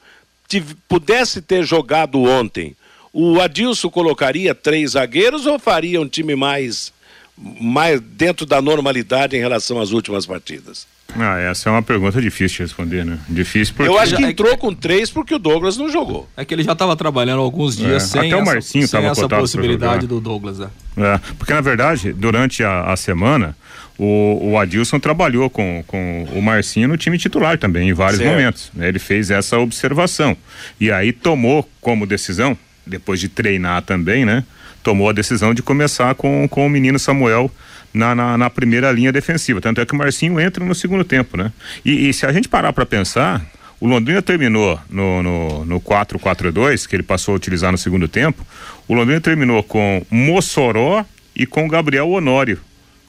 [0.87, 2.75] pudesse ter jogado ontem,
[3.11, 6.91] o Adilson colocaria três zagueiros ou faria um time mais,
[7.37, 10.85] mais dentro da normalidade em relação às últimas partidas?
[11.15, 13.19] Ah, essa é uma pergunta difícil de responder, né?
[13.29, 13.89] Difícil porque...
[13.91, 16.27] Eu acho que É que- entrou com três porque o Douglas não jogou.
[16.35, 18.99] É que ele já estava trabalhando alguns dias É, sem até o essa, Marcinho sem
[18.99, 20.59] tava essa cotado pra possibilidade do Douglas.
[20.59, 20.63] É.
[20.97, 23.55] É, porque na verdade, durante a, a semana,
[23.97, 28.31] o, o Adilson trabalhou com, com o Marcinho no time titular também, em vários Certo.
[28.31, 28.71] momentos.
[28.73, 28.87] né?
[28.87, 30.35] Ele fez essa observação.
[30.79, 34.43] E aí tomou como decisão, depois de treinar também, né?
[34.83, 37.49] Tomou a decisão de começar com, com o menino Samuel
[37.93, 39.61] na, na, na primeira linha defensiva.
[39.61, 41.51] Tanto é que o Marcinho entra no segundo tempo, né?
[41.85, 43.45] E, e se a gente parar para pensar,
[43.79, 48.45] o Londrina terminou no, no, no 4-4-2, que ele passou a utilizar no segundo tempo.
[48.87, 52.59] O Londrina terminou com Mossoró e com Gabriel Honório,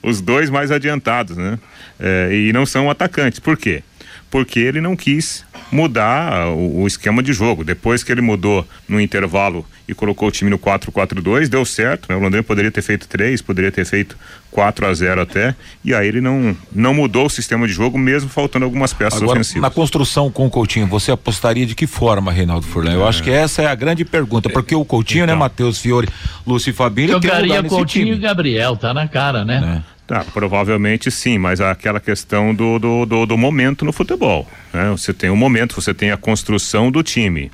[0.03, 1.59] os dois mais adiantados, né?
[1.99, 3.39] É, e não são atacantes.
[3.39, 3.83] Por quê?
[4.35, 7.63] Porque ele não quis mudar ah, o, o esquema de jogo.
[7.63, 12.09] Depois que ele mudou no intervalo e colocou o time no 4-4-2, deu certo.
[12.09, 12.17] Né?
[12.17, 14.19] O Londrina poderia ter feito 3, poderia ter feito
[14.51, 15.55] 4 a 0 até.
[15.85, 19.39] E aí ele não, não mudou o sistema de jogo, mesmo faltando algumas peças Agora,
[19.39, 19.63] ofensivas.
[19.63, 22.93] na construção com o Coutinho, você apostaria de que forma, Reinaldo Furlan?
[22.93, 25.39] Eu acho que essa é a grande pergunta, porque o Coutinho, né, Então.
[25.39, 26.09] Matheus Fiore,
[26.45, 28.19] Lúcio e Fabinho, ele tem Coutinho e time.
[28.19, 29.61] Gabriel, tá na cara, né?
[29.61, 29.85] né?
[30.07, 34.47] Tá, provavelmente sim, mas aquela questão do, do, do, do momento no futebol.
[34.73, 34.91] Né?
[34.91, 37.51] Você tem um momento, você tem a construção do time.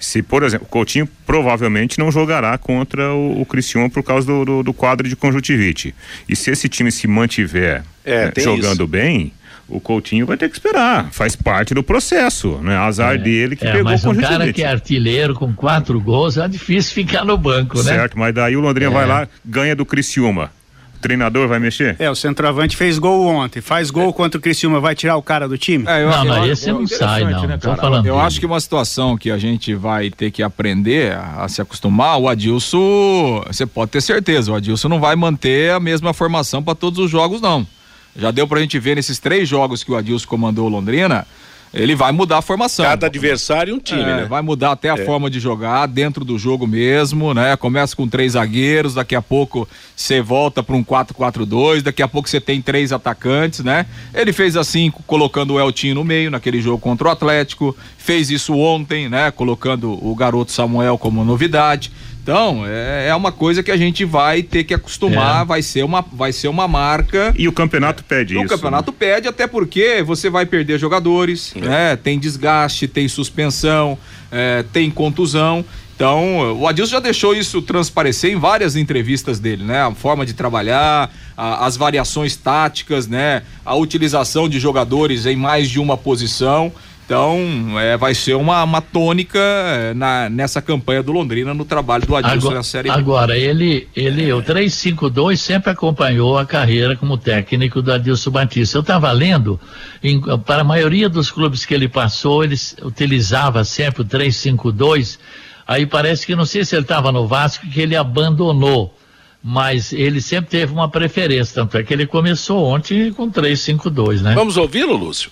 [0.00, 4.44] Se, por exemplo, o Coutinho provavelmente não jogará contra o, o Criciúma por causa do,
[4.44, 5.94] do, do quadro de conjuntivite.
[6.28, 8.86] E se esse time se mantiver É, né, jogando isso.
[8.88, 9.32] bem,
[9.68, 11.08] o Coutinho vai ter que esperar.
[11.12, 12.76] Faz parte do processo, né?
[12.76, 14.38] Azar dele que É, pegou mas um conjuntivite.
[14.38, 17.84] cara que é artilheiro com quatro gols é difícil ficar no banco, né?
[17.84, 20.50] Certo, mas daí o Londrina vai lá, ganha do Criciúma.
[21.04, 21.96] Treinador vai mexer?
[21.98, 25.46] É, o centroavante fez gol ontem, faz gol contra o Criciúma, vai tirar o cara
[25.46, 25.84] do time?
[25.86, 27.58] É, eu- Não, eu- mas eu- esse eu- não sai, não.
[27.58, 28.26] Tô falando Eu dele.
[28.26, 32.18] acho que uma situação que a gente vai ter que aprender a, a se acostumar,
[32.18, 36.74] o Adilson, você pode ter certeza, o Adilson não vai manter a mesma formação para
[36.74, 37.66] todos os jogos, não.
[38.16, 41.26] Já deu pra gente ver nesses três jogos que o Adilson comandou o Londrina,
[41.74, 42.84] ele vai mudar a formação.
[42.84, 44.26] Cada adversário um time, É, né?
[44.26, 45.04] Vai mudar até a É.
[45.04, 47.56] forma de jogar dentro do jogo mesmo, né?
[47.56, 52.28] Começa com três zagueiros, daqui a pouco você volta para um 4-4-2, daqui a pouco
[52.28, 53.86] você tem três atacantes, né?
[54.14, 58.54] Ele fez assim, colocando o Eltinho no meio, naquele jogo contra o Atlético, fez isso
[58.56, 59.30] ontem, né?
[59.30, 61.90] Colocando o garoto Samuel como novidade.
[62.24, 65.44] Então, é, é uma coisa que a gente vai ter que acostumar, É.
[65.44, 67.34] vai, ser uma, vai ser uma marca.
[67.36, 68.48] E o campeonato pede O isso.
[68.48, 71.96] campeonato pede, até porque você vai perder jogadores, né?
[71.96, 73.98] Tem desgaste, tem suspensão,
[74.32, 75.62] é, tem contusão.
[75.94, 79.82] Então, o Adilson já deixou isso transparecer em várias entrevistas dele, né?
[79.82, 83.42] A forma de trabalhar, a- as variações táticas, né?
[83.66, 86.72] A utilização de jogadores em mais de uma posição.
[87.04, 87.38] Então,
[87.78, 92.16] é, vai ser uma, uma tônica é, na, nessa campanha do Londrina no trabalho do
[92.16, 92.94] Adilson Agora, na Série B.
[92.94, 98.78] agora, ele, ele, o 352 sempre acompanhou a carreira como técnico do Adilson Batista.
[98.78, 99.60] Eu estava lendo,
[100.02, 105.18] em- para a maioria dos clubes que ele passou, ele utilizava sempre o 352.
[105.66, 108.96] Aí parece que, não sei se ele estava no Vasco, que ele abandonou.
[109.42, 114.34] Mas ele sempre teve uma preferência, tanto é que ele começou ontem com 352, né?
[114.34, 115.30] Vamos ouvi-lo, Lúcio?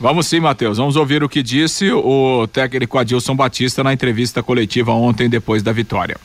[0.00, 0.78] Vamos sim, Matheus.
[0.78, 5.72] Vamos ouvir o que disse o técnico Adilson Batista na entrevista coletiva ontem, depois da
[5.72, 6.16] vitória.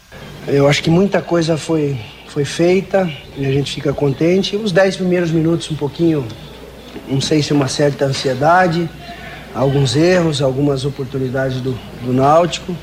[0.47, 1.97] Eu acho que muita coisa foi,
[2.27, 4.55] foi feita e a gente fica contente.
[4.55, 6.23] Os dez primeiros minutos, um pouquinho,
[7.07, 8.87] não sei se uma certa ansiedade,
[9.55, 12.75] alguns erros, algumas oportunidades do, do Náutico.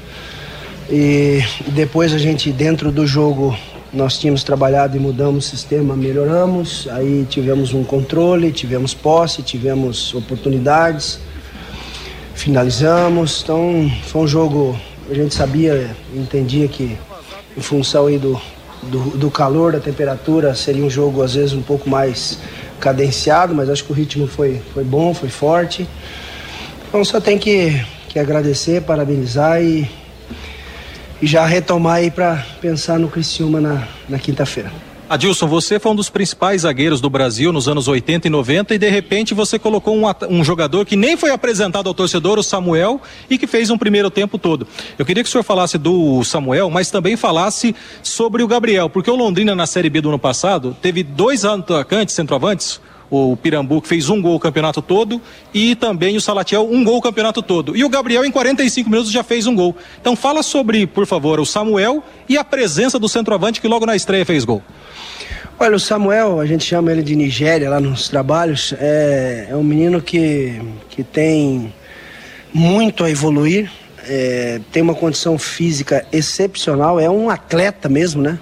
[0.90, 3.56] E depois a gente, dentro do jogo,
[3.92, 6.88] nós tínhamos trabalhado e mudamos o sistema, melhoramos.
[6.90, 11.20] Aí tivemos um controle, tivemos posse, tivemos oportunidades
[12.40, 13.40] finalizamos.
[13.42, 14.80] Então foi um jogo,
[15.10, 16.96] a gente sabia, entendia que
[17.56, 18.40] em função aí do,
[18.84, 22.38] do, do calor, da temperatura, seria um jogo às vezes um pouco mais
[22.80, 25.86] cadenciado, mas acho que o ritmo foi, foi bom, foi forte.
[26.88, 29.88] Então só tem que, que agradecer, parabenizar e,
[31.20, 34.72] e já retomar aí para pensar no Criciúma na, na quinta-feira.
[35.10, 38.78] Adilson, você foi um dos principais zagueiros do Brasil nos anos 80 e 90 e
[38.78, 43.00] de repente você colocou um, um jogador que nem foi apresentado ao torcedor, o Samuel,
[43.28, 44.68] e que fez um primeiro tempo todo.
[44.96, 49.10] Eu queria que o senhor falasse do Samuel, mas também falasse sobre o Gabriel, porque
[49.10, 52.80] o Londrina na Série B do ano passado teve dois atacantes, centroavantes,
[53.10, 55.20] o Pirambu que fez um gol o campeonato todo
[55.52, 57.76] e também o Salatiel um gol o campeonato todo.
[57.76, 59.76] E o Gabriel em 45 minutos já fez um gol.
[60.00, 63.96] Então fala sobre, por favor, o Samuel e a presença do centroavante que logo na
[63.96, 64.62] estreia fez gol.
[65.58, 69.62] Olha, o Samuel, a gente chama ele de Nigéria lá nos trabalhos, é, é um
[69.62, 70.58] menino que,
[70.88, 71.74] que tem
[72.54, 73.70] muito a evoluir,
[74.08, 78.38] é, tem uma condição física excepcional, é um atleta mesmo, né?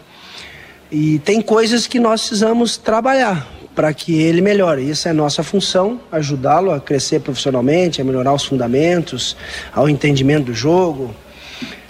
[0.93, 4.91] E tem coisas que nós precisamos trabalhar para que ele melhore.
[4.91, 9.37] Isso é nossa função, ajudá-lo a crescer profissionalmente, a melhorar os fundamentos,
[9.72, 11.14] ao entendimento do jogo.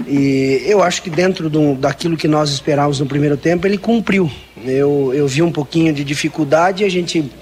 [0.06, 4.30] E eu acho que dentro do, daquilo que nós esperávamos no primeiro tempo, ele cumpriu.
[4.66, 7.32] Eu, eu vi um pouquinho de dificuldade e a gente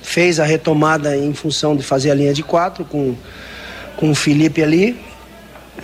[0.00, 3.14] fez a retomada em função de fazer a linha de quatro com,
[3.98, 4.98] com o Felipe ali.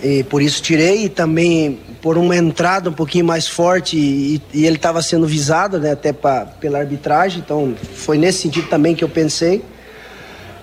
[0.01, 4.65] E por isso tirei e também por uma entrada um pouquinho mais forte e, e
[4.65, 9.03] ele estava sendo visado né, até pra, pela arbitragem, então foi nesse sentido também que
[9.03, 9.63] eu pensei.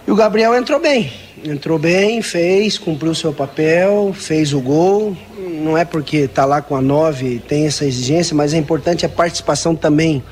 [0.07, 1.13] E o Gabriel entrou bem,
[1.45, 5.17] entrou bem, fez, cumpriu seu papel, fez o gol.
[5.37, 9.09] Não é porque está lá com a 9 tem essa exigência, mas é importante a
[9.09, 10.23] participação também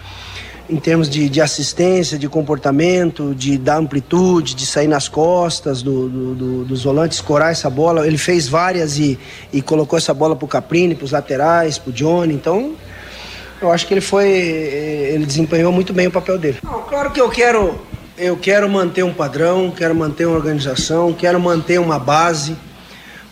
[0.74, 6.08] em termos de, de assistência, de comportamento, de dar amplitude, de sair nas costas do,
[6.08, 8.04] do, do, dos volantes, escorar essa bola.
[8.06, 9.16] Ele fez várias e,
[9.52, 12.34] e colocou essa bola para o Caprini, para os laterais, para o Johnny.
[12.34, 12.72] Então,
[13.62, 16.58] eu acho que ele foi, eh, ele desempenhou muito bem o papel dele.
[16.64, 17.80] Não, claro que eu quero,
[18.18, 22.56] eu quero manter um padrão, quero manter uma organização, quero manter uma base,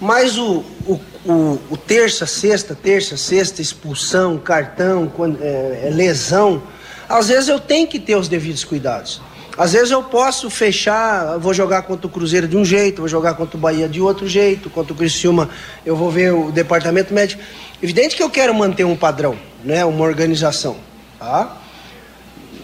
[0.01, 6.63] mas o, o, o, o terça, sexta, terça, sexta, expulsão, cartão, é, lesão,
[7.09, 9.21] às vezes eu tenho que ter os devidos cuidados.
[9.57, 13.35] Às vezes eu posso fechar, vou jogar contra o Cruzeiro de um jeito, vou jogar
[13.35, 15.51] contra o Bahia de outro jeito, contra o Criciúma
[15.85, 17.43] eu vou ver o departamento médico.
[17.83, 20.77] Evidente que eu quero manter um padrão, né, uma organização,
[21.19, 21.59] tá?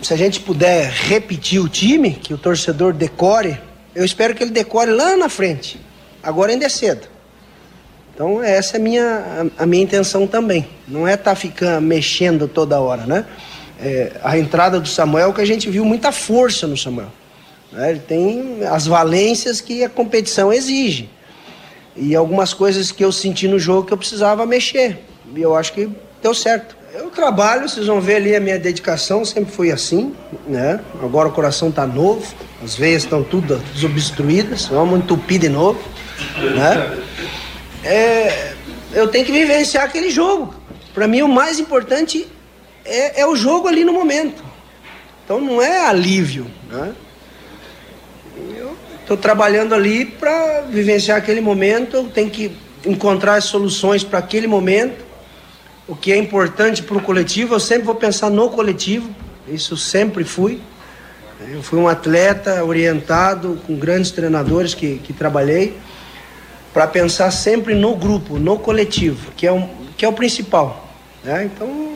[0.01, 3.61] Se a gente puder repetir o time, que o torcedor decore,
[3.95, 5.79] eu espero que ele decore lá na frente.
[6.23, 7.07] Agora ainda é cedo.
[8.15, 10.67] Então essa é a minha, a, a minha intenção também.
[10.87, 13.27] Não é estar ficando mexendo toda hora, né?
[13.81, 17.13] É, a entrada do Samuel, que a gente viu muita força no Samuel.
[17.73, 17.91] Né?
[17.91, 21.09] Ele tem as valências que a competição exige.
[21.97, 25.05] E algumas coisas que eu senti no jogo que eu precisava mexer.
[25.35, 25.89] E eu acho que
[26.23, 26.77] deu certo.
[26.95, 30.15] Eu trabalho, vocês vão ver ali a minha dedicação, sempre foi assim,
[30.47, 30.81] né?
[31.03, 35.81] Agora o coração tá novo, as veias estão tudo desobstruídas, vamos entupir de novo,
[36.57, 36.99] né?
[37.85, 38.53] É,
[38.93, 40.55] eu tenho que vivenciar aquele jogo.
[40.95, 42.27] Para mim o mais importante
[42.89, 44.43] é, é o jogo ali no momento.
[45.25, 46.95] Então não é alívio, né?
[48.57, 54.19] Eu estou trabalhando ali para vivenciar aquele momento, eu tenho que encontrar as soluções para
[54.19, 55.05] aquele momento.
[55.87, 59.15] O que é importante para o coletivo, eu sempre vou pensar no coletivo,
[59.47, 60.61] isso sempre fui.
[61.51, 65.79] Eu fui um atleta orientado com grandes treinadores que, que trabalhei
[66.73, 70.89] para pensar sempre no grupo, no coletivo, que é, um, que é o principal.
[71.25, 71.45] Né?
[71.45, 71.88] Então,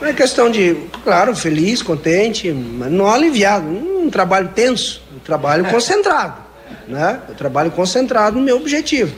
[0.00, 3.66] não é questão de, claro, feliz, contente, mas não aliviado.
[3.66, 6.44] Um trabalho tenso, um trabalho concentrado.
[6.86, 7.20] Né?
[7.28, 9.14] Eu trabalho concentrado no meu objetivo.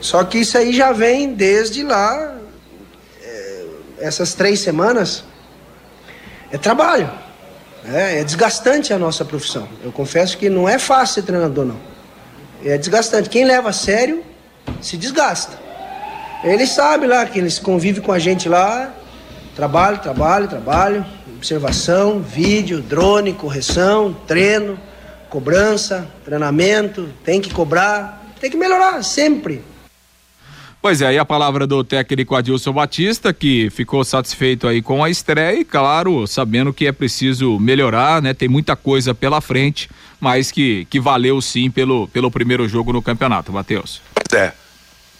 [0.00, 2.36] Só que isso aí já vem desde lá,
[3.22, 3.64] é,
[3.98, 5.24] essas três semanas,
[6.50, 7.10] é trabalho.
[7.84, 9.68] É, é desgastante a nossa profissão.
[9.82, 11.80] Eu confesso que não é fácil ser treinador, não.
[12.64, 13.28] É desgastante.
[13.28, 14.24] Quem leva a sério
[14.80, 15.58] se desgasta.
[16.44, 18.94] Ele sabe lá que eles convivem com a gente lá,
[19.58, 21.04] trabalho, trabalho, trabalho,
[21.34, 24.78] observação, vídeo, drone, correção, treino,
[25.28, 29.64] cobrança, treinamento, tem que cobrar, tem que melhorar sempre.
[30.80, 35.10] Pois é, aí a palavra do técnico Adilson Batista, que ficou satisfeito aí com a
[35.10, 38.32] estreia e, claro, sabendo que é preciso melhorar, né?
[38.32, 39.90] Tem muita coisa pela frente,
[40.20, 44.00] mas que, que valeu sim pelo, pelo primeiro jogo no campeonato, Matheus.
[44.32, 44.52] É.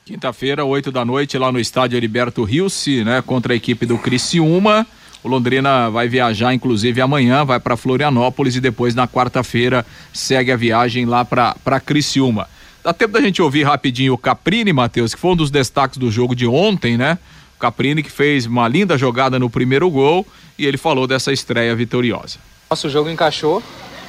[0.06, 3.20] Quinta-feira, 8 da noite, lá no estádio Heriberto Rilse, né?
[3.20, 4.86] Contra a equipe do Criciúma.
[5.22, 10.56] O Londrina vai viajar, inclusive, amanhã, vai para Florianópolis e depois, na quarta-feira, segue a
[10.56, 12.48] viagem lá para Criciúma.
[12.82, 16.10] Dá tempo da gente ouvir rapidinho o Caprini, Matheus, que foi um dos destaques do
[16.10, 17.18] jogo de ontem, né?
[17.56, 20.26] O Caprini que fez uma linda jogada no primeiro gol
[20.58, 22.38] e ele falou dessa estreia vitoriosa.
[22.70, 23.62] Nosso jogo encaixou.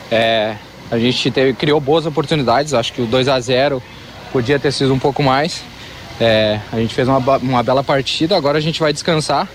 [0.09, 0.55] É,
[0.89, 2.74] a gente teve, criou boas oportunidades.
[2.74, 3.84] Acho que o 2 a 0
[4.32, 5.64] podia ter sido um pouco mais.
[6.20, 8.38] É, a gente fez uma, uma bela partida.
[8.38, 9.49] Agora a gente vai descansar,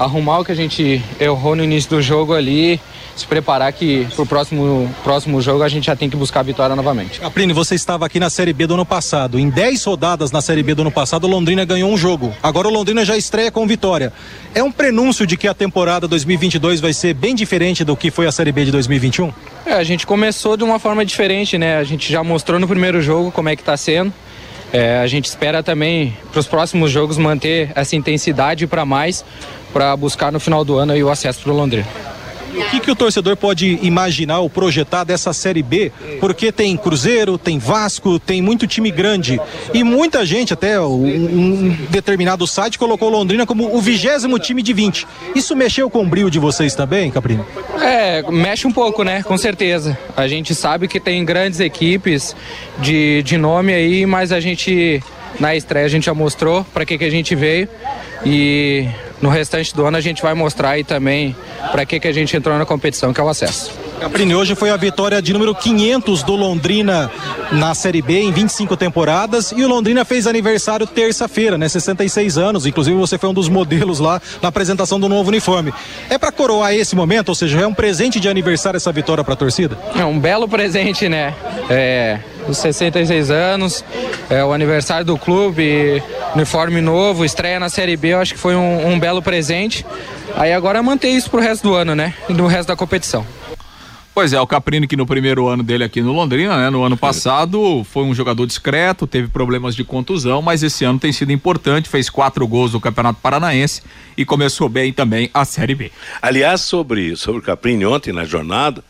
[0.00, 2.80] arrumar o que a gente errou no início do jogo ali,
[3.14, 6.74] se preparar que pro próximo, próximo jogo a gente já tem que buscar a vitória
[6.74, 7.20] novamente.
[7.20, 9.38] Caprini, você estava aqui na Série B do ano passado.
[9.38, 12.34] Em 10 rodadas na Série B do ano passado, o Londrina ganhou um jogo.
[12.42, 14.10] Agora o Londrina já estreia com vitória.
[14.54, 18.26] É um prenúncio de que a temporada 2022 vai ser bem diferente do que foi
[18.26, 19.30] a Série B de 2021?
[19.66, 21.76] É, a gente começou de uma forma diferente, né?
[21.76, 24.12] A gente já mostrou no primeiro jogo como é que tá sendo.
[24.72, 29.24] É, a gente espera também para os próximos jogos manter essa intensidade para mais,
[29.72, 31.86] para buscar no final do ano aí o acesso para o Londrina.
[32.54, 35.92] O que, que o torcedor pode imaginar ou projetar dessa Série B?
[36.18, 39.40] Porque tem Cruzeiro, tem Vasco, tem muito time grande.
[39.72, 44.72] E muita gente, até um, um determinado site, colocou Londrina como o vigésimo time de
[44.72, 45.06] 20.
[45.34, 47.46] Isso mexeu com o brilho de vocês também, Caprino?
[47.80, 49.22] É, mexe um pouco, né?
[49.22, 49.96] Com certeza.
[50.16, 52.34] A gente sabe que tem grandes equipes
[52.78, 55.02] de, de nome aí, mas a gente,
[55.38, 57.68] na estreia, a gente já mostrou para que, que a gente veio.
[58.26, 58.88] E
[59.20, 61.36] no restante do ano a gente vai mostrar aí também
[61.70, 63.72] para que, que a gente entrou na competição, que é o acesso.
[64.00, 67.10] Caprini, hoje foi a vitória de número 500 do Londrina
[67.52, 71.68] na Série B em 25 temporadas e o Londrina fez aniversário terça-feira, né?
[71.68, 75.70] 66 anos, inclusive você foi um dos modelos lá na apresentação do novo uniforme.
[76.08, 79.34] É para coroar esse momento, ou seja, é um presente de aniversário essa vitória para
[79.34, 79.78] a torcida?
[79.94, 81.34] É um belo presente, né?
[81.68, 82.20] É,
[82.50, 83.84] os 66 anos,
[84.28, 86.02] é o aniversário do clube,
[86.34, 89.84] uniforme novo, estreia na Série B, eu acho que foi um, um belo presente.
[90.36, 92.14] Aí agora é manter isso pro resto do ano, né?
[92.28, 93.26] E no resto da competição.
[94.12, 96.96] Pois é, o Caprini que no primeiro ano dele aqui no Londrina, né, no ano
[96.96, 101.88] passado, foi um jogador discreto, teve problemas de contusão, mas esse ano tem sido importante,
[101.88, 103.82] fez quatro gols no Campeonato Paranaense
[104.16, 105.92] e começou bem também a Série B.
[106.20, 108.82] Aliás, sobre, sobre o Caprini, ontem na jornada,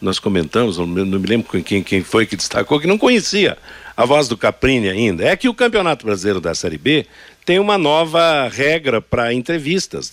[0.00, 3.58] nós comentamos, não me, lembro quem, quem foi que destacou, que não conhecia
[3.96, 5.24] a voz do Caprini ainda.
[5.24, 7.06] É que o Campeonato Brasileiro da Série B
[7.44, 10.12] tem uma nova regra para entrevistas.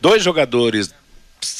[0.00, 0.92] Dois jogadores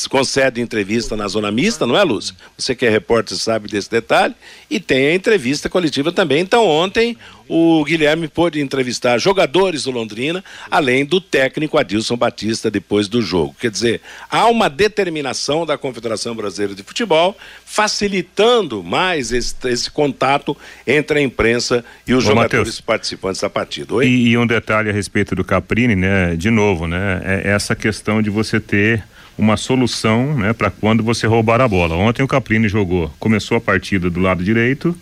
[0.09, 2.35] concede entrevista na zona mista, não é, Lúcia?
[2.57, 4.35] Você que é repórter sabe desse detalhe.
[4.69, 6.41] E tem a entrevista coletiva também.
[6.41, 7.17] Então, ontem,
[7.49, 13.57] o Guilherme pôde entrevistar jogadores do Londrina, além do técnico Adilson Batista depois do jogo.
[13.59, 14.01] Quer dizer,
[14.31, 20.57] há uma determinação da Confederação Brasileira de Futebol facilitando mais esse, esse contato
[20.87, 22.81] entre a imprensa e os Ô, jogadores Matheus.
[22.81, 23.95] participantes da partida.
[23.95, 24.07] Oi?
[24.07, 26.37] E, e um detalhe a respeito do Caprini, né?
[26.37, 27.21] De novo, né?
[27.25, 29.03] É essa questão de você ter
[29.39, 30.53] uma solução, né?
[30.53, 31.97] Para quando você roubar a bola.
[31.97, 34.97] Ontem o Caprini jogou, começou a partida do lado direito,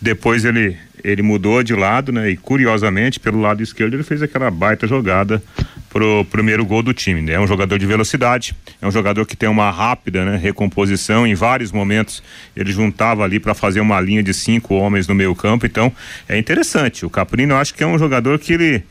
[0.00, 2.30] depois ele ele mudou de lado, né?
[2.30, 5.42] E curiosamente pelo lado esquerdo ele fez aquela baita jogada
[5.88, 7.22] pro primeiro gol do time.
[7.22, 7.34] Né?
[7.34, 10.36] É um jogador de velocidade, é um jogador que tem uma rápida, né?
[10.36, 11.26] Recomposição.
[11.26, 12.22] Em vários momentos
[12.56, 15.66] ele juntava ali para fazer uma linha de cinco homens no meio campo.
[15.66, 15.92] Então
[16.28, 17.06] é interessante.
[17.06, 18.82] O Caprino eu acho que é um jogador que ele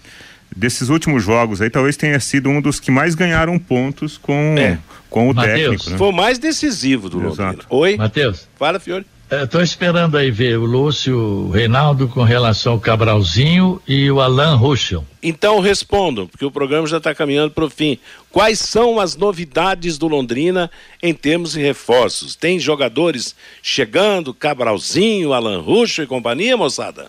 [0.56, 4.78] desses últimos jogos aí talvez tenha sido um dos que mais ganharam pontos com É.
[5.10, 5.60] com o Mateus.
[5.60, 5.90] técnico.
[5.92, 5.98] Né?
[5.98, 7.42] Foi o mais decisivo do Exato.
[7.42, 7.64] Londrina.
[7.70, 7.98] Oi?
[7.98, 8.48] Matheus.
[8.58, 9.06] Fala, Fiore.
[9.30, 15.04] Estou esperando aí ver o Lúcio Reinaldo com relação ao Cabralzinho e o Alan Ruschel.
[15.22, 18.00] Então respondam, porque o programa já está caminhando para o fim.
[18.32, 20.72] Quais são as novidades do Londrina
[21.04, 22.38] em termos de reforços?
[22.38, 27.08] Tem jogadores chegando, Cabralzinho, Alan Ruxo e companhia, moçada?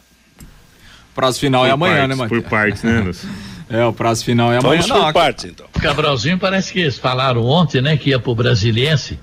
[1.19, 2.43] Prazo final é Por amanhã, partes, né, Matheus?
[2.43, 3.11] Por partes, né?
[3.71, 4.81] É, o prazo final é amanhã.
[4.81, 5.67] Vamos Não, por partes, então.
[5.83, 9.19] Cabralzinho parece que eles falaram ontem, né, que ia pro Brasiliense.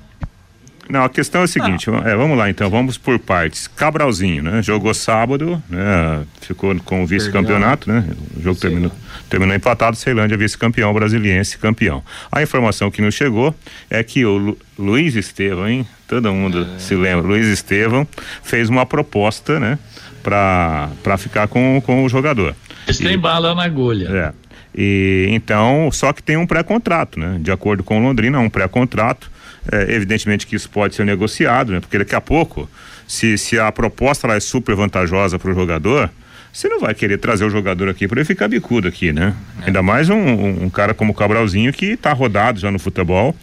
[0.88, 3.66] Não, a questão é a seguinte, é, vamos lá então, vamos por partes.
[3.66, 4.62] Cabralzinho, né?
[4.62, 6.24] Jogou sábado, né?
[6.42, 8.06] Ficou com o vice-campeonato, né?
[8.38, 8.92] O jogo terminou,
[9.28, 12.04] terminou empatado, Ceilândia vice-campeão, brasiliense campeão.
[12.32, 13.56] A informação que nos chegou
[13.90, 15.88] é que o Lu- Luiz Estevão, hein?
[16.08, 18.08] Todo mundo se lembra, Luiz Estevão
[18.44, 19.80] fez uma proposta, né?
[21.04, 22.56] Pra ficar com, com o jogador.
[22.88, 24.10] Eles têm bala na agulha.
[24.10, 24.34] É.
[24.78, 27.38] E então, só que tem um pré-contrato, né?
[27.40, 29.32] De acordo com o Londrina, um pré-contrato.
[29.72, 31.80] É, evidentemente que isso pode ser negociado, né?
[31.80, 32.70] Porque daqui a pouco,
[33.08, 36.10] se, se a proposta lá é super vantajosa para o jogador,
[36.56, 39.36] você não vai querer trazer o jogador aqui para ele ficar bicudo aqui, né?
[39.66, 43.36] Ainda mais um, um, cara como o Cabralzinho que está rodado já no futebol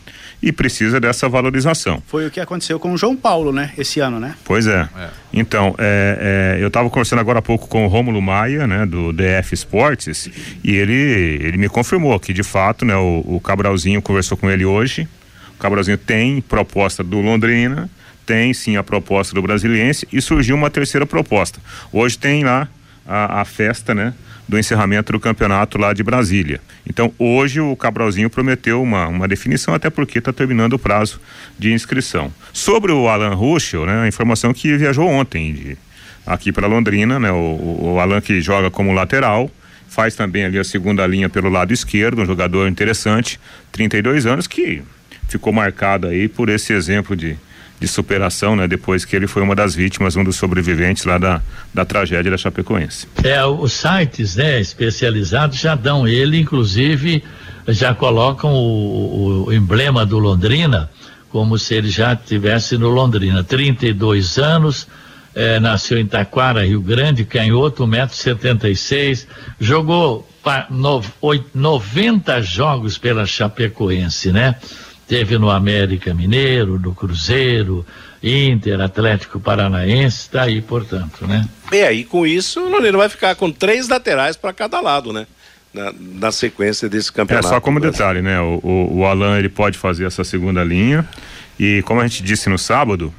[0.42, 2.02] e precisa dessa valorização.
[2.06, 3.70] Foi o que aconteceu com o João Paulo, né?
[3.76, 4.34] Esse ano, né?
[4.42, 4.88] Pois é.
[5.30, 9.12] Então, é, é, eu estava conversando agora há pouco com o Rômulo Maia, né, do
[9.12, 10.30] DF Esportes,
[10.64, 14.64] e ele, ele me confirmou que, de fato, né, o, o Cabralzinho conversou com ele
[14.64, 15.06] hoje.
[15.54, 17.90] O Cabralzinho tem proposta do Londrina,
[18.24, 21.60] tem sim a proposta do Brasiliense e surgiu uma terceira proposta.
[21.92, 22.68] Hoje tem lá
[23.06, 24.14] a, a festa, né?
[24.48, 26.60] Do encerramento do campeonato lá de Brasília.
[26.86, 31.20] Então, hoje o Cabralzinho prometeu uma, uma definição, até porque está terminando o prazo
[31.58, 32.32] de inscrição.
[32.52, 34.02] Sobre o Alan Ruschel, né?
[34.02, 35.78] A informação que viajou ontem de,
[36.26, 37.30] aqui para Londrina, né?
[37.30, 39.50] O, o, Alan que joga como lateral,
[39.88, 43.38] faz também ali a segunda linha pelo lado esquerdo, um jogador interessante,
[43.70, 44.82] 32 anos, que
[45.28, 47.36] ficou marcado aí por esse exemplo de,
[47.82, 48.68] de superação, né?
[48.68, 51.42] Depois que ele foi uma das vítimas, um dos sobreviventes lá da,
[51.74, 53.08] da tragédia da Chapecoense.
[53.24, 57.24] É, os sites, né, especializados já dão ele, inclusive,
[57.66, 60.88] já colocam o, o emblema do Londrina,
[61.28, 63.42] como se ele já estivesse no Londrina.
[63.42, 64.86] 32 anos,
[65.34, 69.26] eh, nasceu em Taquara, Rio Grande, canhoto, 1,76m,
[69.58, 74.54] jogou pa- no, oi- 90 jogos pela Chapecoense, né?
[75.08, 77.84] Teve no América Mineiro, no Cruzeiro,
[78.22, 81.46] Inter, Atlético Paranaense, tá aí, portanto, né?
[81.72, 85.26] E aí, com isso, o Londrina vai ficar com três laterais para cada lado, né?
[85.74, 87.48] Na, na sequência desse É campeonato.
[87.48, 88.40] só como detalhe, né?
[88.40, 91.06] O, o, o Alan ele pode fazer essa segunda linha
[91.58, 93.12] e como a gente disse no sábado,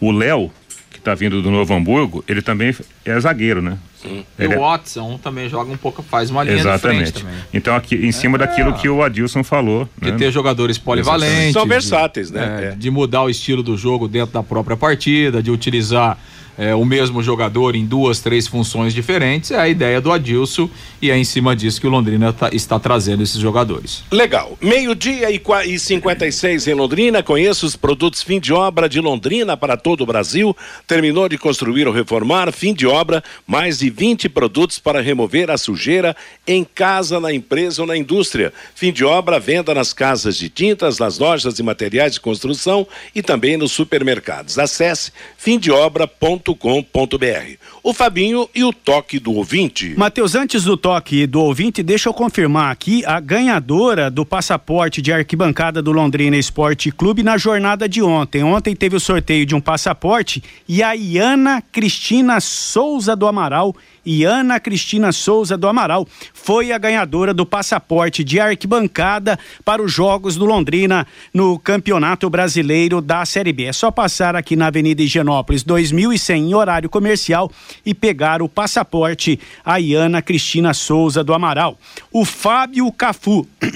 [0.00, 0.50] o Léo
[0.90, 2.74] que está vindo do Novo Hamburgo, ele também
[3.04, 3.78] é zagueiro, né?
[4.04, 7.12] E Ele é- o Watson também joga um pouco, faz uma linha de Exatamente.
[7.12, 7.38] frente também.
[7.52, 10.16] Então aqui em cima daquilo que o Adilson falou, De né?
[10.18, 11.52] ter jogadores polivalentes.
[11.52, 12.60] São de- versáteis, né?
[12.62, 12.70] é, É.
[12.76, 16.18] De mudar o estilo do jogo dentro da própria partida, de utilizar
[16.60, 19.50] é, o mesmo jogador em duas, três funções diferentes.
[19.50, 20.68] É a ideia do Adilson
[21.00, 24.04] e é em cima disso que o Londrina tá- está trazendo esses jogadores.
[24.12, 24.58] Legal.
[24.60, 27.22] Meio-dia e, e 56 em Londrina.
[27.22, 30.54] Conheça os produtos fim de obra de Londrina para todo o Brasil.
[30.86, 35.56] Terminou de construir ou reformar, fim de obra, mais de 20 produtos para remover a
[35.56, 36.14] sujeira
[36.46, 38.52] em casa, na empresa ou na indústria.
[38.74, 43.22] Fim de obra, venda nas casas de tintas, nas lojas de materiais de construção e
[43.22, 44.58] também nos supermercados.
[44.58, 46.49] Acesse fimdeobra.com.br.
[46.54, 47.56] www.cicred.com.br.
[47.82, 49.94] O Fabinho e o toque do ouvinte.
[49.96, 55.10] Matheus, antes do toque do ouvinte, deixa eu confirmar aqui a ganhadora do passaporte de
[55.10, 58.44] arquibancada do Londrina Esporte Clube na jornada de ontem.
[58.44, 63.74] Ontem teve o sorteio de um passaporte e a Iana Cristina Souza do Amaral
[64.04, 69.92] e Ana Cristina Souza do Amaral foi a ganhadora do passaporte de arquibancada para os
[69.92, 73.64] Jogos do Londrina no Campeonato Brasileiro da Série B.
[73.64, 77.50] É só passar aqui na Avenida Higienópolis 2100 em horário comercial
[77.84, 81.78] e pegar o passaporte a Iana Cristina Souza do Amaral.
[82.12, 83.46] O Fábio Cafu.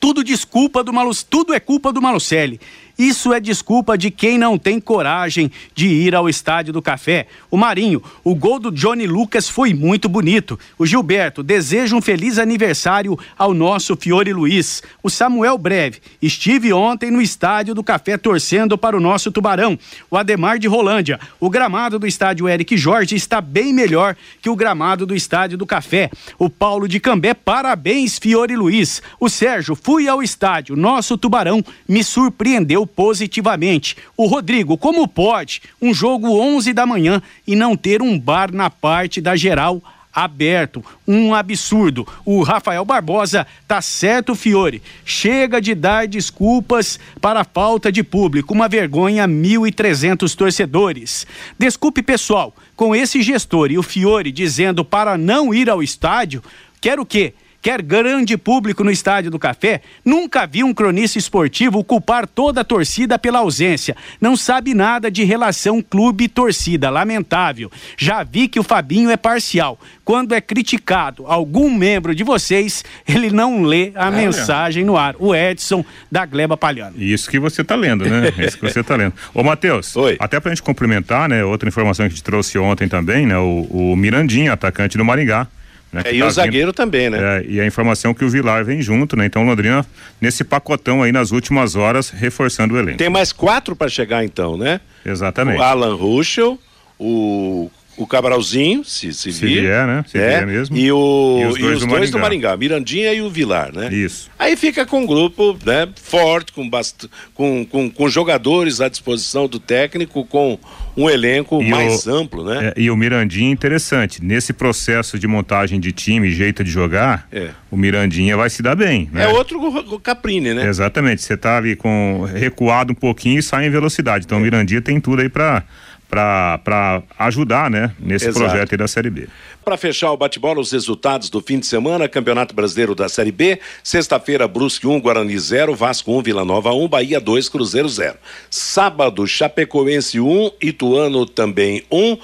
[0.00, 1.10] Tudo desculpa do Malu...
[1.28, 2.60] tudo é culpa do Malucelli.
[2.98, 7.28] Isso é desculpa de quem não tem coragem de ir ao estádio do Café.
[7.48, 10.58] O Marinho, o gol do Johnny Lucas foi muito bonito.
[10.76, 14.82] O Gilberto, deseja um feliz aniversário ao nosso Fiore Luiz.
[15.00, 19.78] O Samuel Breve, estive ontem no estádio do Café torcendo para o nosso Tubarão.
[20.10, 24.56] O Ademar de Rolândia, o gramado do estádio Eric Jorge está bem melhor que o
[24.56, 26.10] gramado do estádio do Café.
[26.36, 29.00] O Paulo de Cambé, parabéns Fiore Luiz.
[29.20, 33.96] O Sérgio, fui ao estádio, nosso Tubarão me surpreendeu positivamente.
[34.16, 38.68] O Rodrigo, como pode um jogo 11 da manhã e não ter um bar na
[38.70, 39.80] parte da geral
[40.12, 42.06] aberto, um absurdo.
[42.24, 44.82] O Rafael Barbosa tá certo, Fiore.
[45.04, 51.26] Chega de dar desculpas para a falta de público, uma vergonha 1.300 torcedores.
[51.58, 56.42] Desculpe, pessoal, com esse gestor e o Fiore dizendo para não ir ao estádio,
[56.80, 57.34] quer o quê?
[57.60, 62.64] Quer grande público no Estádio do Café, nunca vi um cronista esportivo culpar toda a
[62.64, 63.96] torcida pela ausência.
[64.20, 67.70] Não sabe nada de relação clube-torcida, lamentável.
[67.96, 69.78] Já vi que o Fabinho é parcial.
[70.04, 75.14] Quando é criticado algum membro de vocês, ele não lê a mensagem no ar.
[75.18, 76.94] O Edson da Gleba Palhano.
[76.96, 78.32] Isso que você está lendo, né?
[78.38, 79.12] Isso que você está lendo.
[79.34, 81.44] Ô, Matheus, até pra gente complementar, né?
[81.44, 83.36] Outra informação que a gente trouxe ontem também, né?
[83.36, 85.46] O, o Mirandinha, atacante do Maringá.
[85.92, 87.18] Né, É, e tá o vindo- zagueiro também, né?
[87.38, 89.24] É, e a informação que o Vilar vem junto, né?
[89.26, 89.86] Então Londrina
[90.20, 92.98] nesse pacotão aí nas últimas horas reforçando o elenco.
[92.98, 94.80] Tem mais quatro para chegar então, né?
[95.04, 95.58] Exatamente.
[95.58, 96.58] O Alan Ruschel,
[96.98, 100.04] o, o Cabralzinho, se, se, Se vier, né?
[100.06, 100.76] Se vier mesmo.
[100.76, 102.18] E, o, E os dois do do Maringá.
[102.20, 103.92] Maringá, Mirandinha e o Vilar, né?
[103.92, 104.30] Isso.
[104.38, 107.08] Aí fica com um grupo né, forte, com, bast...
[107.34, 110.58] com, com, com jogadores à disposição do técnico, com
[110.96, 112.72] um elenco E mais o- amplo, né?
[112.76, 114.22] É, e o Mirandinha interessante.
[114.24, 117.50] Nesse processo de montagem de time, jeito de jogar, É.
[117.70, 119.08] o Mirandinha vai se dar bem.
[119.12, 119.24] Né?
[119.24, 119.58] É, outro
[120.02, 120.66] Caprini, né?
[120.66, 121.22] Exatamente.
[121.22, 124.24] Você tá ali com recuado um pouquinho e sai em velocidade.
[124.24, 124.26] É.
[124.26, 125.62] Então o Mirandinha tem tudo aí pra,
[126.08, 127.92] pra ajudar, né?
[127.98, 128.46] Nesse Exato.
[128.46, 129.28] projeto aí da Série B.
[129.64, 133.60] Para fechar o bate-bola, os resultados do fim de semana, Campeonato Brasileiro da Série B,
[133.84, 138.16] sexta-feira, Brusque 1, Guarani 0, Vasco 1, Vila Nova 1, Bahia 2, Cruzeiro 0.
[138.50, 142.16] Sábado, Chapecoense 1, Ituano também 1,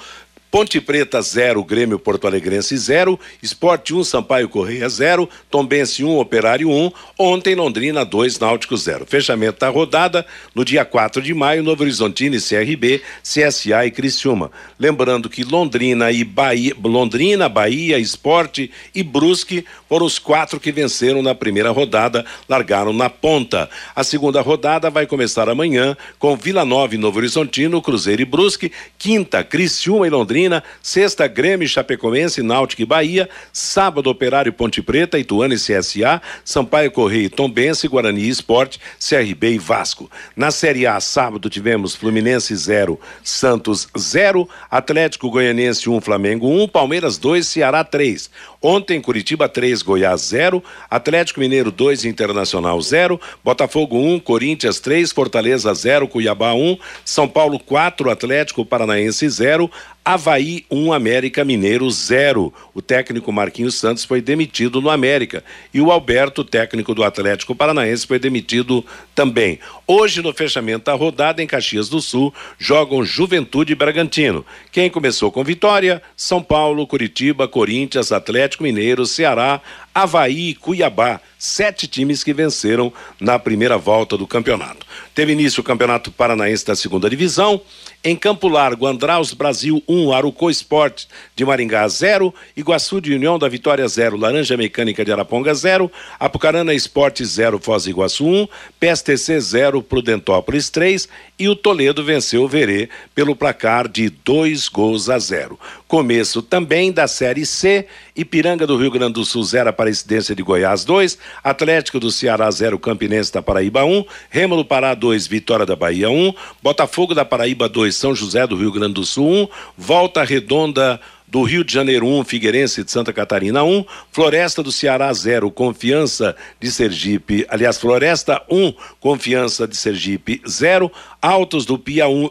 [0.55, 6.69] Ponte Preta 0, Grêmio Porto Alegrense 0, Esporte 1, Sampaio Correia 0, Tombense 1, Operário
[6.69, 9.05] 1, ontem Londrina 2, Náutico 0.
[9.05, 10.25] Fechamento da rodada
[10.55, 14.49] no dia 4 de maio, Novo Horizontino e CRB, CSA e Criciúma.
[14.79, 21.21] Lembrando que Londrina e Bahia, Londrina, Bahia, Esporte e Brusque foram os quatro que venceram
[21.21, 23.69] na primeira rodada, largaram na ponta.
[23.93, 28.71] A segunda rodada vai começar amanhã com Vila Nova e Novo Horizontino, Cruzeiro e Brusque,
[28.97, 30.44] quinta Criciúma e Londrina,
[30.81, 37.25] sexta Grêmio, Chapecoense, Náutico e Bahia, sábado Operário Ponte Preta, Ituano e CSA, Sampaio Correia
[37.25, 40.09] e Tombense, Guarani e Esporte, CRB e Vasco.
[40.35, 47.17] Na Série A, sábado tivemos Fluminense 0, Santos 0, Atlético Goianense 1, Flamengo 1, Palmeiras
[47.17, 48.29] 2, Ceará 3.
[48.61, 55.73] Ontem, Curitiba 3, Goiás 0, Atlético Mineiro 2, Internacional 0, Botafogo 1, Corinthians 3, Fortaleza
[55.73, 59.69] 0, Cuiabá 1, São Paulo 4, Atlético Paranaense 0,
[60.07, 62.53] Havaí 1, América Mineiro 0.
[62.75, 65.43] O técnico Marquinhos Santos foi demitido no América
[65.73, 68.85] e o Alberto, técnico do Atlético Paranaense, foi demitido
[69.15, 69.57] também.
[69.87, 74.45] Hoje, no fechamento da rodada em Caxias do Sul, jogam Juventude e Bragantino.
[74.71, 75.99] Quem começou com vitória?
[76.15, 79.59] São Paulo, Curitiba, Corinthians, Atlético Mineiro, Ceará,
[79.91, 81.19] Havaí e Cuiabá.
[81.45, 84.83] Sete times que venceram na primeira volta do campeonato.
[85.13, 87.61] Teve início o Campeonato Paranaense da segunda divisão.
[88.03, 93.47] Em Campo Largo, Andraus Brasil 1, Arucô Esporte de Maringá 0, Iguaçu de União da
[93.47, 95.89] Vitória 0, Laranja Mecânica de Araponga 0,
[96.19, 98.47] Apucarana Esporte 0, Foz do Iguaçu 1,
[98.79, 105.09] PSTC 0, Prudentópolis 3 e o Toledo venceu o Verê pelo placar de dois gols
[105.09, 105.59] a zero.
[105.87, 110.85] Começo também da Série C, Ipiranga do Rio Grande do Sul 0, Aparecidência de Goiás
[110.85, 115.75] 2, Atlético do Ceará 0, Campinense da Paraíba 1, Remo do Pará 2, Vitória da
[115.75, 119.47] Bahia 1, Botafogo da Paraíba 2, São José do Rio Grande do Sul 1,
[119.77, 125.11] Volta Redonda do Rio de Janeiro 1, Figueirense de Santa Catarina 1, Floresta do Ceará
[125.11, 130.89] 0, Confiança de Sergipe, aliás, Floresta 1, Confiança de Sergipe 0,
[131.21, 131.81] Altos do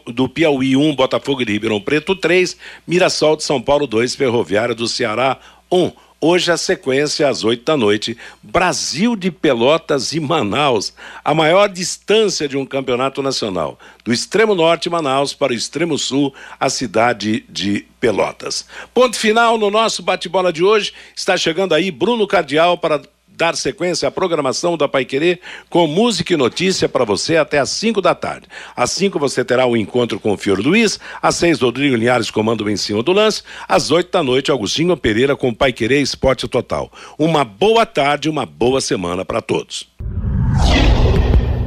[0.07, 2.57] do Piauí 1, Botafogo de Ribeirão Preto 3,
[2.87, 5.37] Mirassol de São Paulo 2, Ferroviária do Ceará
[5.75, 5.91] 1.
[6.21, 12.47] Hoje a sequência às 8 da noite, Brasil de Pelotas e Manaus, a maior distância
[12.47, 17.85] de um campeonato nacional, do extremo norte Manaus para o extremo sul, a cidade de
[17.99, 18.65] Pelotas.
[18.93, 20.93] Ponto final no nosso bate-bola de hoje.
[21.15, 23.01] Está chegando aí Bruno Cardial para
[23.35, 27.69] dar sequência à programação da Pai Querer com música e notícia para você até às
[27.69, 28.47] 5 da tarde.
[28.75, 32.63] Às 5 você terá o encontro com o Fior Luiz, às 6 Rodrigo Linhares comanda
[32.63, 36.47] o em cima do lance, às 8 da noite Agostinho Pereira com Pai Querer Esporte
[36.47, 36.91] Total.
[37.17, 39.87] Uma boa tarde, uma boa semana para todos.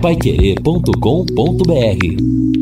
[0.01, 2.58] Paiquerê.com.br